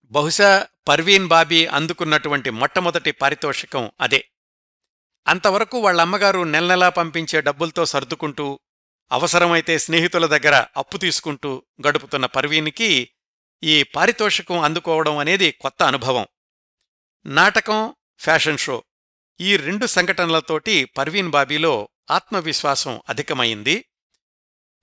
[0.03, 4.30] బహుశా పర్వీన్ బాబీ అందుకున్నటువంటి మొట్టమొదటి పారితోషికం అదే.
[5.28, 8.59] అంతవరకు వాళ్ళమ్మగారు నెలనెలా పంపించే డబ్బులతో సర్దుకుంటూ
[9.12, 13.10] అవసరమైతే స్నేహితుల దగ్గర అప్పు తీసుకుంటూ గడుపుతున్న పర్వీన్కి
[13.64, 16.28] ఈ పారితోషికం అందుకోవడం అనేది కొత్త అనుభవం.
[17.26, 18.84] నాటకం ఫ్యాషన్ షో
[19.41, 23.86] ఈ రెండు సంఘటనలతోటి పర్వీన్ బాబీలో ఆత్మవిశ్వాసం అధికమైంది.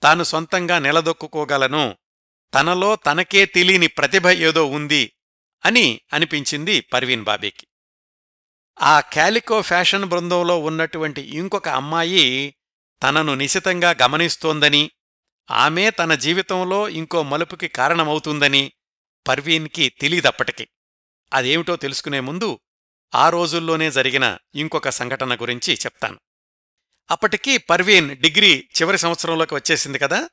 [0.02, 1.96] తాను సొంతంగా నిలదొక్కుకోగలను
[2.54, 5.12] తనలో తనకే తెలియని ప్రతిభ ఏదో ఉంది
[5.64, 7.66] అని అనిపించింది పర్వీన్ బాబీకి.
[8.82, 12.54] ఆ క్యాలికో ఫ్యాషన్ బృందంలో ఉన్నటువంటి ఇంకొక అమ్మాయి
[13.02, 14.90] తనను నిశితంగా గమనిస్తోందని
[15.50, 18.72] ఆమె తన జీవితంలో ఇంకో మలుపుకి కారణమవుతుందని
[19.28, 20.68] పర్వీన్కి తెలీదప్పటికి.
[21.32, 22.58] అదేమిటో తెలుసుకునే ముందు
[23.14, 26.18] ఆ రోజుల్లోనే జరిగిన ఇంకొక సంఘటన గురించి చెప్తాను.
[27.10, 30.28] అప్పటికి పర్వీన్ డిగ్రీ చివరి సంవత్సరంలోకి వచ్చేసింది కదా?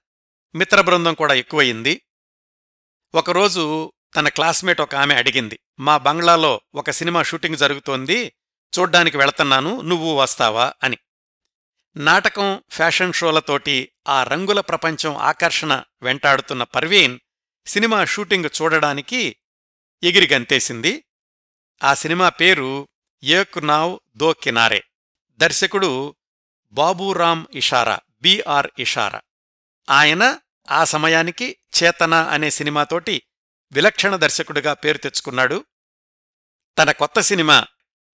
[0.55, 2.01] మిత్రబృందం కూడా ఎక్కువయింది.
[3.15, 8.33] ఒకరోజు తన క్లాస్మేట్ ఒక ఆమె అడిగింది మా బంగ్లాలో ఒక సినిమా షూటింగ్ జరుగుతోంది
[8.79, 10.73] చూడ్డానికి వెళుతున్నాను నువ్వు వస్తావా?
[10.83, 10.97] అని.
[11.97, 17.19] నాటకం ఫ్యాషన్ షోలతోటి ఆ రంగుల ప్రపంచం ఆకర్షణ వెంటాడుతున్న పర్వీన్
[17.65, 19.35] సినిమా షూటింగ్ చూడడానికి
[20.03, 21.03] ఎగిరి గంతేసింది
[21.83, 22.87] ఆ సినిమా పేరు
[23.23, 24.83] ఏక్ నావ్ దో కినారే.
[25.37, 26.15] దర్శకుడు
[26.71, 29.21] బాబూరామ్ ఇషారా బిఆర్ ఇషారా.
[29.89, 30.39] ఆయన
[30.71, 33.23] ఆ సమయానికి చేతన అనే సినిమాతోటి
[33.71, 35.65] విలక్షణ దర్శకుడిగా పేరు తెచ్చుకున్నాడు.
[36.77, 37.65] తన కొత్త cinema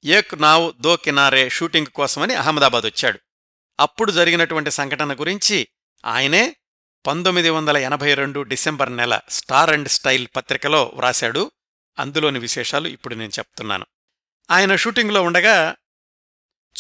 [0.06, 3.20] Ek now Do Kinare shooting కోసమని అహ్మదాబాద్ వచ్చాడు.
[3.80, 5.68] అప్పుడు జరిగినటువంటి సంఘటన గురించి
[6.06, 6.56] ఆయనే
[7.08, 11.52] పంతొమ్మిది వందల ఎనభై రెండు డిసెంబర్ నెల స్టార్ అండ్ స్టైల్ పత్రికలో వ్రాశాడు.
[12.00, 13.86] అందులోని విశేషాలు ఇప్పుడు నేను చెప్తున్నాను.
[14.52, 15.76] ఆయన షూటింగ్లో ఉండగా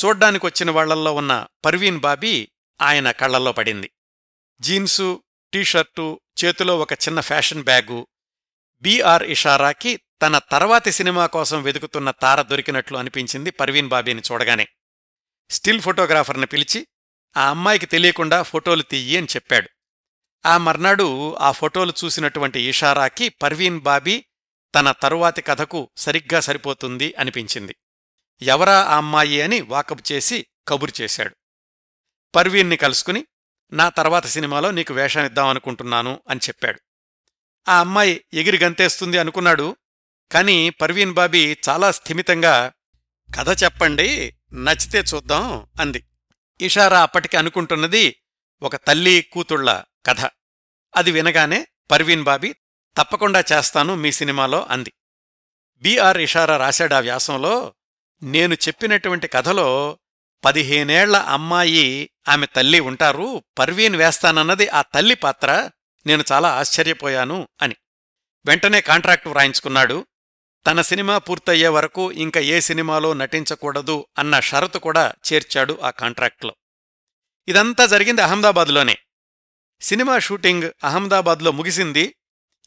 [0.05, 2.49] చూడ్డానికి వచ్చిన వాళ్ళల్లో ఉన్న పర్వీన్ బాబీ
[2.81, 3.91] ఆయన కళ్ళల్లో పడింది.
[4.61, 5.23] జీన్సు
[5.53, 8.07] టీషర్టు చేతిలో ఒక చిన్న ఫ్యాషన్ బ్యాగు
[8.81, 14.67] బీఆర్ ఇషారాకి తన తర్వాతి సినిమా కోసం వెతుకుతున్న తార దొరికినట్లు అనిపించింది పర్వీన్ బాబీని చూడగానే.
[15.49, 16.87] స్టిల్ ఫోటోగ్రాఫర్ని పిలిచి
[17.37, 19.69] ఆ అమ్మాయికి తెలియకుండా ఫోటోలు తీయి అని చెప్పాడు.
[20.45, 24.25] ఆ మర్నాడు ఆ ఫోటోలు చూసినటువంటి ఇషారాకి పర్వీన్ బాబీ
[24.75, 27.75] తన తరువాతి కథకు సరిగ్గా సరిపోతుంది అనిపించింది.
[28.41, 31.35] ఎవరా ఆ అమ్మాయి అని వాకప్ చేసి కబురు చేశాడు.
[32.35, 33.25] పర్వీన్ని కలుసుకుని
[33.73, 36.79] నా తర్వాత సినిమాలో నీకు వేషం ఇద్దామనుకుంటున్నాను అని చెప్పాడు.
[37.69, 39.75] ఆ అమ్మాయి ఎగిరి గంతేస్తుంది అనుకున్నాడు
[40.31, 42.71] కాని పర్వీన్ బాబీ చాలా స్థిమితంగా
[43.35, 46.03] కథ చెప్పండి నచ్చితే చూద్దాం అంది.
[46.61, 48.15] ఇషారా అప్పటికి అనుకుంటున్నది
[48.61, 50.19] ఒక తల్లి కూతుళ్ళ కథ.
[50.95, 52.53] అది వినగానే పర్వీన్ బాబీ
[52.97, 54.93] తప్పకుండా చేస్తాను మీ సినిమాలో అంది.
[55.77, 57.73] బీఆర్ ఇషారా రాశాడా వ్యాసంలో
[58.23, 59.99] నేను చెప్పినటువంటి కథలో
[60.45, 65.71] పదిహేనేళ్ళ అమ్మాయి ఆమె తల్లి ఉంటారు పర్వీన్ వేస్తానన్నది ఆ తల్లి పాత్ర
[66.05, 67.75] నేను చాలా ఆశ్చర్యపోయాను అని.
[68.45, 70.05] వెంటనే కాంట్రాక్టు వ్రాయించుకున్నాడు
[70.67, 76.55] తన సినిమా పూర్తయ్యే వరకు ఇంకా ఏ సినిమాలో నటించకూడదు అన్న షరతు కూడా చేర్చాడు ఆ కాంట్రాక్ట్లో.
[77.47, 78.97] ఇదంతా జరిగింది అహ్మదాబాద్లోనే.
[79.81, 82.15] సినిమా షూటింగ్ అహ్మదాబాద్లో ముగిసింది.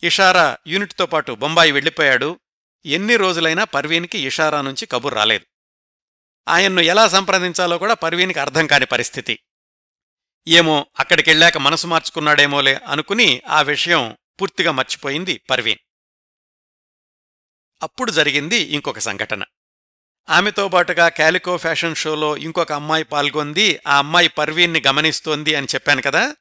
[0.03, 2.40] ఇషారా యూనిట్తో పాటు బొంబాయి వెళ్ళిపోయాడు.
[2.86, 5.47] ఎన్ని రోజులైనా పర్వీన్కి ఇషారా నుంచి కబుర్ రాలేదు.
[6.49, 9.38] ఆయన్ను ఎలా సంప్రదించాలో కూడా పర్వీన్కి అర్థం కాని పరిస్థితి.
[10.49, 15.91] ఏమో అక్కడికెళ్ళాక మనసు మార్చుకున్నాడేమోలే అనుకుని ఆ విషయం పూర్తిగా మర్చిపోయింది పర్వీన్.
[17.83, 19.45] అప్పుడు జరిగింది ఇంకొక సంఘటన.
[20.30, 26.37] ఆమెతో పాటుగా క్యాలికో ఫ్యాషన్ షోలో ఇంకొక అమ్మాయి పాల్గొంది ఆ అమ్మాయి పర్వీన్ని గమనిస్తోంది అని చెప్పాను కదా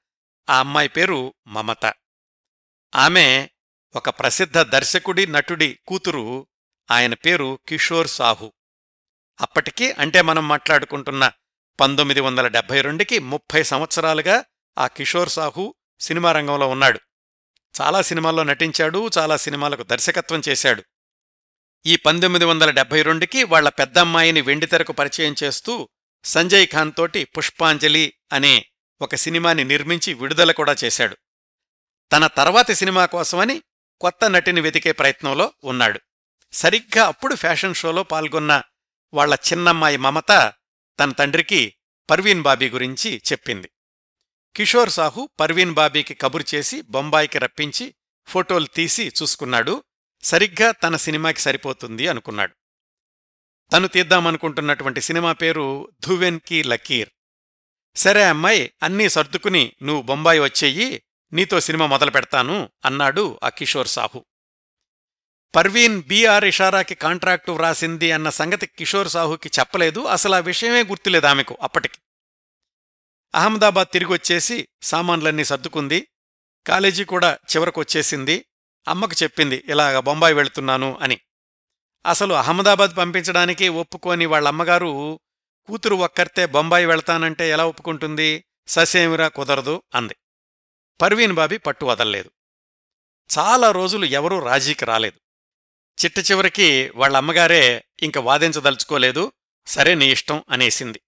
[0.49, 1.93] ఆ అమ్మాయి పేరు మమత.
[2.95, 3.49] ఆమె
[3.95, 6.47] ఒక ప్రసిద్ధ దర్శకుడి నటుడి కూతురు
[6.91, 8.53] ఆయన పేరు కిషోర్ సాహు.
[9.41, 11.31] అప్పటికి అంటే మనం మాట్లాడుకుంటున్న
[11.79, 14.43] పంతొమ్మిది వందల డెబ్బై రెండుకి ముప్పై సంవత్సరాలుగా
[14.77, 16.99] ఆ కిషోర్ సాహు సినిమా రంగంలో ఉన్నాడు.
[17.81, 20.83] చాలా సినిమాల్లో నటించాడు చాలా సినిమాలకు దర్శకత్వం చేశాడు.
[21.85, 25.89] ఈ పంతొమ్మిది వందల డెబ్బై రెండుకి వాళ్ళ పెద్దమ్మాయిని వెండితెరకు పరిచయం చేస్తూ
[26.23, 28.65] సంజయ్ ఖాన్ తోటి పుష్పాంజలి అనే
[29.01, 31.17] ఒక సినిమాని నిర్మించి విడుదల కూడా చేశాడు.
[32.11, 33.61] తన తర్వాతి సినిమా కోసమని
[34.01, 35.99] కొత్త నటిని వెతికే ప్రయత్నంలో ఉన్నాడు.
[36.51, 38.61] సరిగ్గా అప్పుడు ఫ్యాషన్ షోలో పాల్గొన్న
[39.13, 40.53] వాళ్ళ చిన్నమ్మాయి మమత
[40.99, 41.75] తన తండ్రికి
[42.09, 43.69] పర్వీన్ బాబీ గురించి చెప్పింది.
[44.55, 47.95] కిషోర్ సాహు పర్వీన్ బాబీకి కబురు చేసి బొంబాయికి రప్పించి
[48.27, 49.83] ఫోటోలు తీసి చూసుకున్నాడు.
[50.23, 52.53] సరిగ్గా తన సినిమాకి సరిపోతుంది అనుకున్నాడు.
[53.71, 57.09] తను తీద్దామనుకుంటున్నటువంటి సినిమా పేరు ధువెన్కి లకీర్.
[57.95, 61.03] సరే అమ్మాయి అన్నీ సర్దుకుని నువ్వు బొంబాయి వచ్చేయి
[61.33, 64.25] నీతో సినిమా మొదలు పెడతాను అన్నాడు ఆ కిషోర్ సాహు.
[65.55, 71.57] పర్వీన్ బీఆర్ ఇషారాకి కాంట్రాక్టు వ్రాసింది అన్న సంగతి కిషోర్ సాహుకి చెప్పలేదు అసలు ఆ విషయమే గుర్తులేదు ఆమెకు
[71.61, 71.99] అప్పటికి.
[73.35, 76.07] అహ్మదాబాద్ తిరిగొచ్చేసి సామాన్లన్నీ సర్దుకుంది
[76.67, 78.45] కాలేజీ కూడా చివరకొచ్చేసింది
[78.87, 81.19] అమ్మకు చెప్పింది ఇలాగ బొంబాయి వెళుతున్నాను అని.
[82.05, 85.19] అసలు అహ్మదాబాద్ పంపించడానికి ఒప్పుకోని వాళ్ళమ్మగారు
[85.65, 88.45] కూతురు ఒక్కర్తే బొంబాయి వెళతానంటే ఎలా ఒప్పుకుంటుంది?
[88.67, 90.15] ససేమిరా కుదరదు అంది.
[91.01, 92.31] పర్వీన్ బాబీ పట్టు వదల్లేదు.
[93.39, 95.19] చాలా రోజులు ఎవరూ రాజీకి రాలేదు.
[96.05, 99.31] చిట్ట చివరికి వాళ్ళమ్మగారే ఇంక వాదించదలుచుకోలేదు
[99.65, 101.01] సరే నీ ఇష్టం అనేసింది.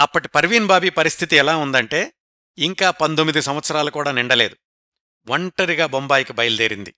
[0.00, 2.12] అప్పటి పర్వీన్ బాబీ పరిస్థితి ఎలా ఉందంటే
[2.58, 4.56] ఇంకా పంతొమ్మిది సంవత్సరాలు కూడా నిండలేదు.
[5.28, 6.94] ఒంటరిగా బొంబాయికి బయలుదేరింది.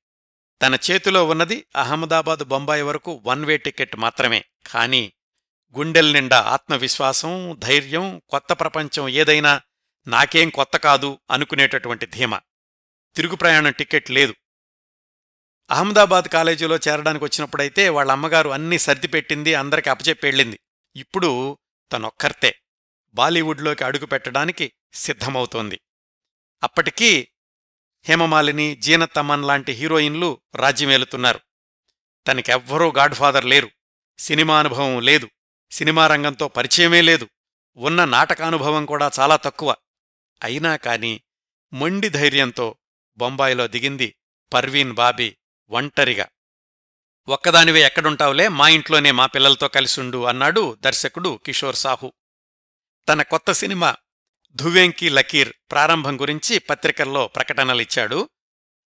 [0.62, 4.44] తన చేతిలో ఉన్నది అహ్మదాబాదు బొంబాయి వరకు వన్ వే టికెట్ మాత్రమే.
[4.66, 5.12] కానీ
[5.78, 9.60] గుండెల నిండా ఆత్మవిశ్వాసం ధైర్యం కొత్త ప్రపంచం ఏదైనా
[10.06, 12.38] నాకేం కొత్త కాదు అనుకునేటటువంటి ధీమ.
[13.14, 14.34] తిరుగు ప్రయాణం టికెట్ లేదు.
[15.70, 20.60] అహ్మదాబాద్ కాలేజీలో చేరడానికి వచ్చినప్పుడైతే వాళ్ళ అమ్మగారు అన్నీ సర్దిపెట్టింది అందరికి అప్పచెప్పెళ్ళింది
[20.96, 21.58] ఇప్పుడు
[21.92, 22.58] తనొక్కర్తే
[23.14, 25.80] బాలీవుడ్లోకి అడుగుపెట్టడానికి సిద్ధమవుతోంది.
[26.62, 27.28] అప్పటికీ
[28.04, 31.40] హేమమాలిని జీనతమన్ లాంటి హీరోయిన్లు రాజ్యమేలుతున్నారు.
[32.28, 33.70] తనకెవ్వరూ గాడ్ఫాదర్ లేరు.
[34.18, 35.28] సినిమా అనుభవం లేదు.
[35.70, 37.28] సినిమా రంగంతో పరిచయమే లేదు.
[37.76, 39.76] ఉన్న నాటకానుభవం కూడా చాలా తక్కువ.
[40.42, 41.20] అయినా కాని
[41.72, 42.76] మొండి ధైర్యంతో
[43.16, 44.14] బొంబాయిలో దిగింది
[44.52, 45.36] పర్వీన్ బాబీ
[45.70, 46.26] ఒంటరిగా.
[47.28, 52.12] ఒక్కదానివే ఎక్కడుంటావులే మా ఇంట్లోనే మా పిల్లలతో కలిసుండు అన్నాడు దర్శకుడు కిషోర్ సాహు.
[53.08, 53.96] తన కొత్త సినిమా
[54.54, 58.28] ధువెంకి లకీర్ ప్రారంభం గురించి పత్రికల్లో ప్రకటనలిచ్చాడు.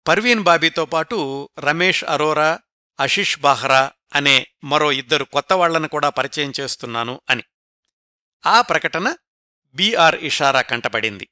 [0.09, 2.59] పర్వీన్ బాబీతో పాటు రమేష్ అరోరా
[3.01, 7.43] ఆశిష్ బాహ్రా అనే మరో ఇద్దరు కొత్త వాళ్ళను కూడా పరిచయం చేస్తున్నాను అని.
[8.47, 9.17] ఆ ప్రకటన
[9.75, 11.29] బీఆర్ ఇషారా కంటపడింది.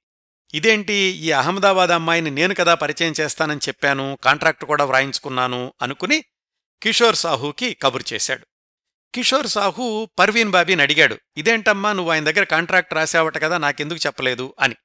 [0.55, 0.95] ఇదేంటి?
[0.95, 6.25] ఈ అహ్మదాబాద్ అమ్మాయిని నేను కదా పరిచయం చేస్తానని చెప్పాను కాంట్రాక్టు కూడా వ్రాయించుకున్నాను అనుకుని
[6.83, 8.47] కిషోర్ సాహుకి కబురు చేశాడు.
[9.15, 11.19] కిషోర్ సాహు పర్వీన్ బాబీని అడిగాడు.
[11.37, 14.55] ఇదేంటమ్మా నువ్వు ఆయన దగ్గర కాంట్రాక్ట్ రాసావట కదా నాకెందుకు చెప్పలేదు?
[14.61, 14.77] అని.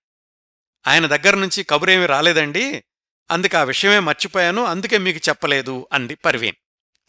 [0.88, 2.84] ఆయన దగ్గర నుంచి కబురేమీ రాలేదండి.
[3.32, 4.64] అందుకే ఆ విషయమే మర్చిపోయాను.
[4.64, 6.56] అందుకే మీకు చెప్పలేదు అంది పర్వీన్.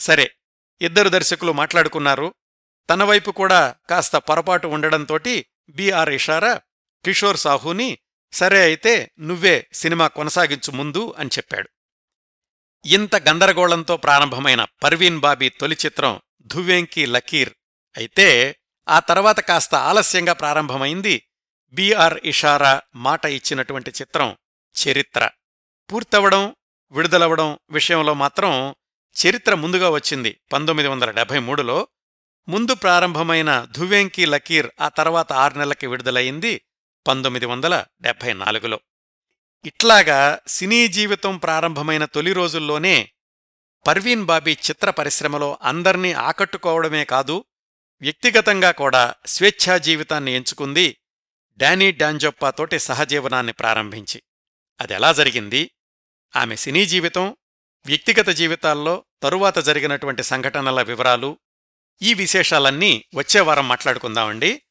[0.00, 0.30] సరే.
[0.80, 2.34] ఇద్దరు దర్శకులు మాట్లాడుకున్నారు.
[2.90, 6.60] తన వైపు కూడా కాస్త పొరపాటు ఉండడంతోటి బీఆర్ ఇషారా
[7.04, 7.98] కిషోర్ సాహుని
[8.32, 11.68] సరే అయితే నువ్వే సినిమా కొనసాగించు ముందు అని చెప్పాడు.
[12.86, 17.54] ఇంత గందరగోళంతో ప్రారంభమైన పర్వీన్ బాబీ తొలి చిత్రం ధువెంకి లకీర్.
[17.96, 18.56] అయితే
[18.88, 21.26] ఆ తర్వాత కాస్త ఆలస్యంగా ప్రారంభమైంది
[21.72, 24.36] బిఆర్ ఇషారా మాట ఇచ్చినటువంటి చిత్రం
[24.74, 25.30] చరిత్ర.
[25.92, 26.56] పూర్తవడం
[26.92, 28.74] విడుదలవడం విషయంలో మాత్రం
[29.26, 31.88] చరిత్ర ముందుగా వచ్చింది పంతొమ్మిది వందల డెబ్బై మూడులో.
[32.48, 36.62] ముందు ప్రారంభమైన ధువెంకి లకీర్ ఆ తర్వాత ఆరు నెలలకి విడుదలయింది
[37.08, 38.80] పంతొమ్మిది వందల డెబ్బై నాలుగులో.
[39.64, 43.12] ఇట్లాగా సినీ జీవితం ప్రారంభమైన తొలి రోజుల్లోనే
[43.86, 47.44] పర్వీన్ బాబీ చిత్ర పరిశ్రమలో అందర్నీ ఆకట్టుకోవడమే కాదు
[48.00, 50.96] వ్యక్తిగతంగా కూడా స్వేచ్ఛా జీవితాన్ని ఎంచుకుంది
[51.56, 54.22] డానీ డాంజొప్పాతోటి సహజీవనాన్ని ప్రారంభించి.
[54.80, 55.70] అదెలా జరిగింది?
[56.36, 57.36] ఆమె సినీ జీవితం
[57.86, 61.38] వ్యక్తిగత జీవితాల్లో తరువాత జరిగినటువంటి సంఘటనల వివరాలు
[62.02, 64.62] ఈ విశేషాలన్నీ వచ్చే వారం మాట్లాడుకుందామండి.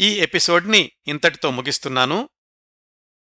[0.00, 2.28] ఈ ఎపిసోడ్ని ఇంతటితో ముగిస్తున్నాను.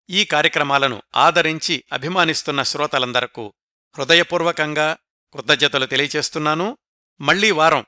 [0.09, 3.53] ఈ కార్యక్రమాలను ఆదరించి అభిమానిస్తున్న శ్రోతలందరకు
[3.97, 4.97] హృదయపూర్వకంగా
[5.33, 6.77] కృతజ్ఞతలు తెలియచేస్తున్నాను.
[7.21, 7.85] మళ్ళీ వారం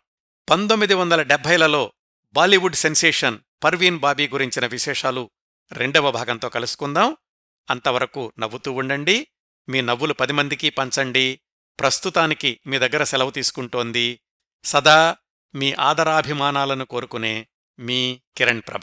[0.49, 1.93] పంతొమ్మిది వందల డెబ్భైలలో
[2.33, 5.31] బాలీవుడ్ సెన్సేషన్ పర్వీన్ బాబీ గురించిన విశేషాలు
[5.71, 7.17] రెండవ భాగంతో కలుసుకుందాం.
[7.69, 9.27] అంతవరకు నవ్వుతూ ఉండండి.
[9.69, 11.39] మీ నవ్వులు పది మందికి పంచండి.
[11.79, 14.19] ప్రస్తుతానికి మీ దగ్గర సెలవు తీసుకుంటోంది
[14.63, 15.17] సదా
[15.55, 17.47] మీ ఆదరాభిమానాలను కోరుకునే
[17.79, 18.81] మీ కిరణ్ ప్రభ.